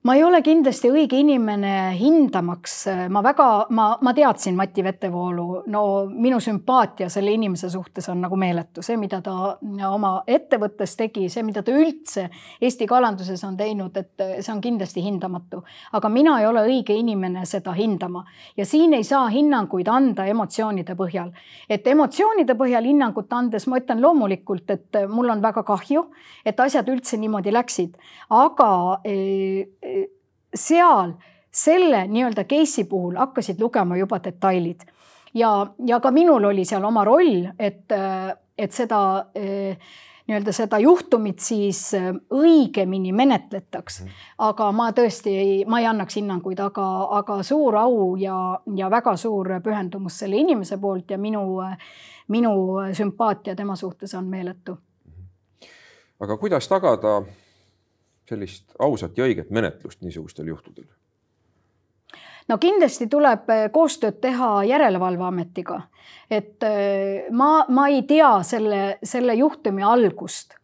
[0.07, 2.75] Ma ei ole kindlasti õige inimene hindamaks,
[3.11, 8.37] ma väga, ma, ma teadsin Mati Vetevoolu, no minu sümpaatia selle inimese suhtes on nagu
[8.39, 9.57] meeletu, see, mida ta
[9.89, 12.27] oma ettevõttes tegi, see, mida ta üldse
[12.63, 15.59] Eesti kalanduses on teinud, et see on kindlasti hindamatu.
[15.99, 18.23] aga mina ei ole õige inimene seda hindama
[18.55, 21.33] ja siin ei saa hinnanguid anda emotsioonide põhjal.
[21.69, 26.07] et emotsioonide põhjal hinnangut andes ma ütlen loomulikult, et mul on väga kahju,
[26.45, 27.99] et asjad üldse niimoodi läksid,
[28.29, 28.71] aga
[30.55, 31.13] seal
[31.51, 34.85] selle nii-öelda case'i puhul hakkasid lugema juba detailid
[35.33, 37.85] ja, ja ka minul oli seal oma roll, et,
[38.57, 38.99] et seda
[40.27, 41.91] nii-öelda seda juhtumit siis
[42.33, 44.01] õigemini menetletaks.
[44.01, 44.09] Mhm.
[44.37, 46.87] aga ma tõesti ei, ma ei annaks hinnanguid, aga,
[47.19, 51.61] aga suur au ja, ja väga suur pühendumus selle inimese poolt ja minu,
[52.27, 52.53] minu
[52.93, 54.77] sümpaatia tema suhtes on meeletu.
[56.19, 57.21] aga kuidas tagada
[58.30, 60.88] sellist ausat ja õiget menetlust niisugustel juhtudel?
[62.47, 65.82] no kindlasti tuleb eh, koostööd teha Järelevalveametiga,
[66.32, 70.55] et eh, ma, ma ei tea selle, selle juhtumi algust.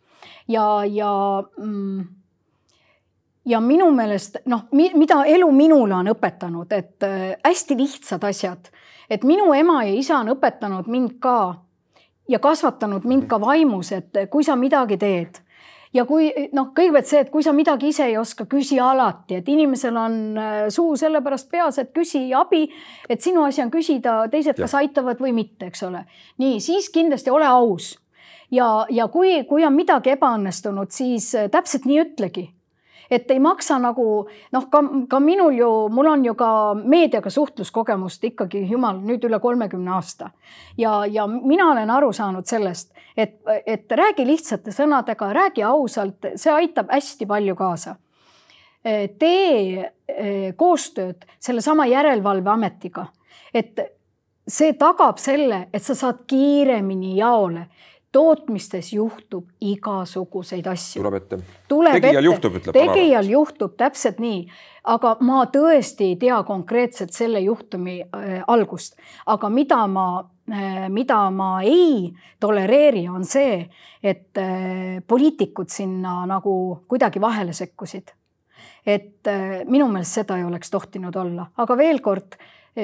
[0.47, 1.09] Ja, ja
[1.57, 2.03] mm,
[3.45, 8.71] ja minu meelest noh, mida elu minule on õpetanud, et eh, hästi lihtsad asjad,
[9.09, 11.37] et minu ema ja isa on õpetanud mind ka
[12.29, 15.43] ja kasvatanud mind ka vaimus, et kui sa midagi teed
[15.93, 19.49] ja kui noh, kõigepealt see, et kui sa midagi ise ei oska, küsi alati, et
[19.49, 22.65] inimesel on äh, suu sellepärast peas, et küsi abi.
[23.09, 24.65] et sinu asi on küsida, teised ja.
[24.65, 26.05] kas aitavad või mitte, eks ole.
[26.41, 27.93] nii, siis kindlasti ole aus
[28.51, 32.49] ja, ja kui, kui on midagi ebaõnnestunud, siis äh, täpselt nii ütlegi
[33.13, 34.05] et ei maksa nagu
[34.51, 36.49] noh, ka, ka minul ju, mul on ju ka
[36.79, 40.31] meediaga suhtluskogemust ikkagi jumal nüüd üle kolmekümne aasta.
[40.77, 46.53] ja, ja mina olen aru saanud sellest, et, et räägi lihtsate sõnadega, räägi ausalt, see
[46.53, 47.97] aitab hästi palju kaasa
[49.19, 53.05] tee eh, koostööd sellesama Järelevalveametiga,
[53.55, 53.79] et
[54.47, 57.67] see tagab selle, et sa saad kiiremini jaole
[58.13, 61.01] tootmistes juhtub igasuguseid asju.
[61.01, 61.39] tuleb ette.
[61.67, 62.25] tegijal ette.
[62.25, 62.77] juhtub, ütleb.
[62.77, 64.43] tegijal juhtub täpselt nii,
[64.93, 71.19] aga ma tõesti ei tea konkreetselt selle juhtumi äh, algust, aga mida ma äh,, mida
[71.33, 73.63] ma ei tolereeri, on see,
[74.03, 76.55] et äh, poliitikud sinna nagu
[76.87, 78.13] kuidagi vahele sekkusid.
[78.85, 82.37] et äh, minu meelest seda ei oleks tohtinud olla, aga veel kord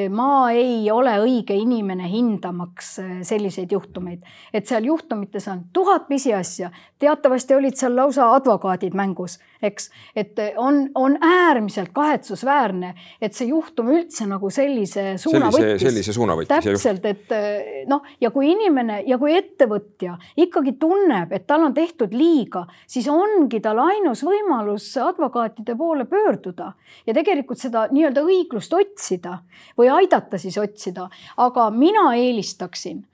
[0.10, 2.92] ma ei ole õige inimene hindamaks
[3.26, 4.22] selliseid juhtumeid,
[4.54, 6.70] et seal juhtumites on tuhat pisiasja,
[7.00, 13.92] teatavasti olid seal lausa advokaadid mängus, eks, et on, on äärmiselt kahetsusväärne, et see juhtum
[13.94, 15.86] üldse nagu sellise suuna sellise, võttis.
[15.88, 16.70] sellise suuna võttis.
[16.70, 22.14] täpselt, et noh, ja kui inimene ja kui ettevõtja ikkagi tunneb, et tal on tehtud
[22.16, 26.72] liiga, siis ongi tal ainus võimalus advokaatide poole pöörduda
[27.08, 29.40] ja tegelikult seda nii-öelda õiglust otsida
[29.78, 33.09] või aidata siis otsida, aga mina eelistaksin eh,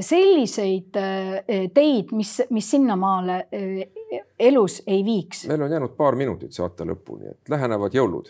[0.00, 5.46] selliseid eh, teid, mis, mis sinnamaale eh, elus ei viiks.
[5.48, 8.28] meil on jäänud paar minutit saate lõpuni, et lähenevad jõulud.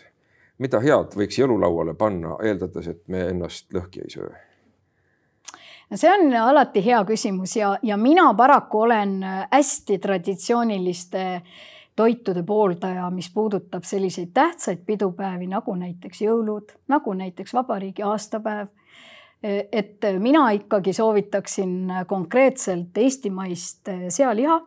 [0.61, 4.31] mida head võiks jõululauale panna, eeldades, et me ennast lõhki ei söö?
[5.95, 9.19] see on alati hea küsimus ja, ja mina paraku olen
[9.51, 11.43] hästi traditsiooniliste äh,
[11.95, 18.71] toitude pooldaja, mis puudutab selliseid tähtsaid pidupäevi nagu näiteks jõulud, nagu näiteks vabariigi aastapäev.
[19.43, 24.59] Et mina ikkagi soovitaksin konkreetselt eestimaist sealiha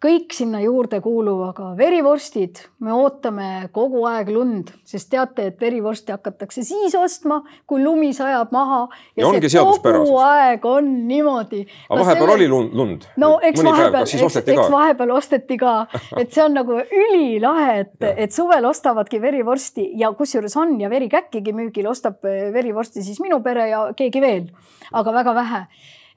[0.00, 6.64] kõik sinna juurde kuuluvaga verivorstid, me ootame kogu aeg lund, sest teate, et verivorsti hakatakse
[6.64, 8.80] siis ostma, kui lumi sajab maha.
[9.18, 11.66] ja, ja see kogu aeg on niimoodi.
[11.88, 12.38] aga vahepeal selle...
[12.38, 13.06] oli lund, lund?
[13.20, 15.76] no eks Mõni vahepeal, eks, eks vahepeal osteti ka,
[16.22, 21.52] et see on nagu ülilahe, et, et suvel ostavadki verivorsti ja kusjuures on ja verikäkkigi
[21.56, 24.48] müügil, ostab verivorsti siis minu pere ja keegi veel,
[24.96, 25.64] aga väga vähe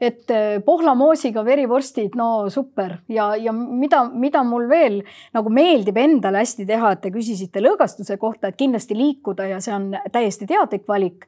[0.03, 5.01] et äh, pohlamoosiga verivorstid, no super ja, ja mida, mida mul veel
[5.35, 9.75] nagu meeldib endale hästi teha, et te küsisite lõõgastuse kohta, et kindlasti liikuda ja see
[9.75, 11.27] on täiesti teadlik valik.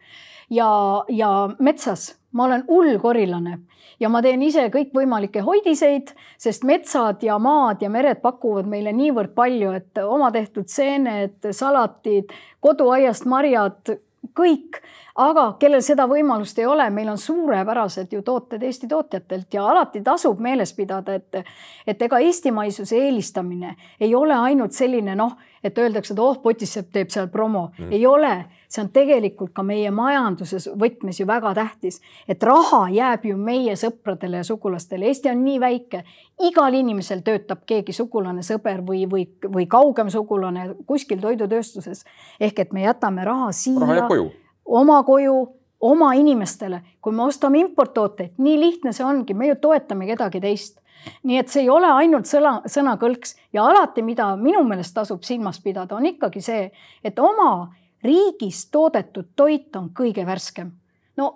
[0.49, 0.67] ja,
[1.09, 3.59] ja metsas ma olen hull korilane
[3.99, 6.11] ja ma teen ise kõikvõimalikke hoidiseid,
[6.41, 12.33] sest metsad ja maad ja mered pakuvad meile niivõrd palju, et oma tehtud seened, salatid,
[12.63, 13.95] koduaiast marjad,
[14.33, 14.81] kõik.
[15.15, 20.01] Aga kellel seda võimalust ei ole, meil on suurepärased ju tooted Eesti tootjatelt ja alati
[20.03, 21.39] tasub meeles pidada, et,
[21.87, 27.13] et ega eestimaisuse eelistamine ei ole ainult selline noh, et öeldakse, et oh, Potissepp teeb
[27.13, 27.69] seal promo.
[27.77, 27.91] Mm..
[27.95, 28.33] ei ole,
[28.75, 33.75] see on tegelikult ka meie majanduses võtmes ju väga tähtis, et raha jääb ju meie
[33.79, 35.07] sõpradele ja sugulastele.
[35.09, 36.03] Eesti on nii väike,
[36.43, 42.03] igal inimesel töötab keegi sugulane, sõber või, või, või kaugem sugulane kuskil toidutööstuses.
[42.39, 43.79] ehk et me jätame raha siia.
[43.79, 44.33] raha koju
[44.65, 46.81] oma koju, oma inimestele.
[47.01, 50.79] kui me ostame importtooteid, nii lihtne see ongi, me ju toetame kedagi teist.
[51.23, 55.59] nii et see ei ole ainult sõna, sõnakõlks ja alati, mida minu meelest tasub silmas
[55.61, 56.71] pidada, on ikkagi see,
[57.03, 60.71] et oma riigis toodetud toit on kõige värskem.
[61.17, 61.31] no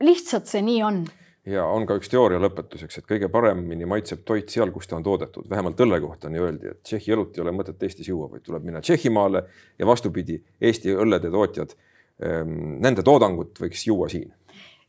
[0.00, 1.04] lihtsalt see nii on.
[1.44, 5.04] Ja on ka üks teooria lõpetuseks, et kõige paremini maitseb toit seal, kus ta on
[5.04, 8.46] toodetud, vähemalt õlle kohta nii öeldi, et Tšehhi õlut ei ole mõtet Eestis juua, vaid
[8.46, 9.44] tuleb minna Tšehhimaale
[9.78, 11.76] ja vastupidi, Eesti õllede tootjad
[12.22, 14.30] Ehm, nende toodangut võiks juua siin.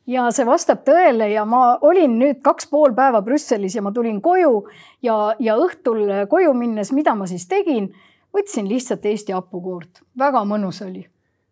[0.06, 4.20] Ja see vastab tõele ja ma olin nüüd kaks pool päeva Brüsselis ja ma tulin
[4.22, 4.60] koju
[5.02, 7.90] ja, ja õhtul koju minnes, mida ma siis tegin,
[8.36, 11.02] võtsin lihtsalt Eesti hapukoort, väga mõnus oli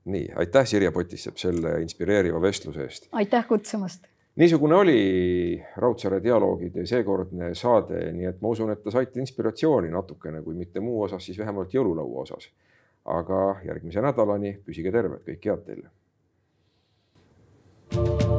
[0.06, 3.08] nii, aitäh, Sirje Potisepp selle inspireeriva vestluse eest.
[3.12, 4.08] aitäh kutsumast.
[4.36, 10.41] niisugune oli Raudsaare dialoogide seekordne saade, nii et ma usun, et te saite inspiratsiooni natukene,
[10.41, 12.49] kui mitte muu osas, siis vähemalt jõululaua osas.
[13.06, 15.89] aga järgmise nädalani, püsige terved, kõike head teile.
[17.93, 18.32] thank you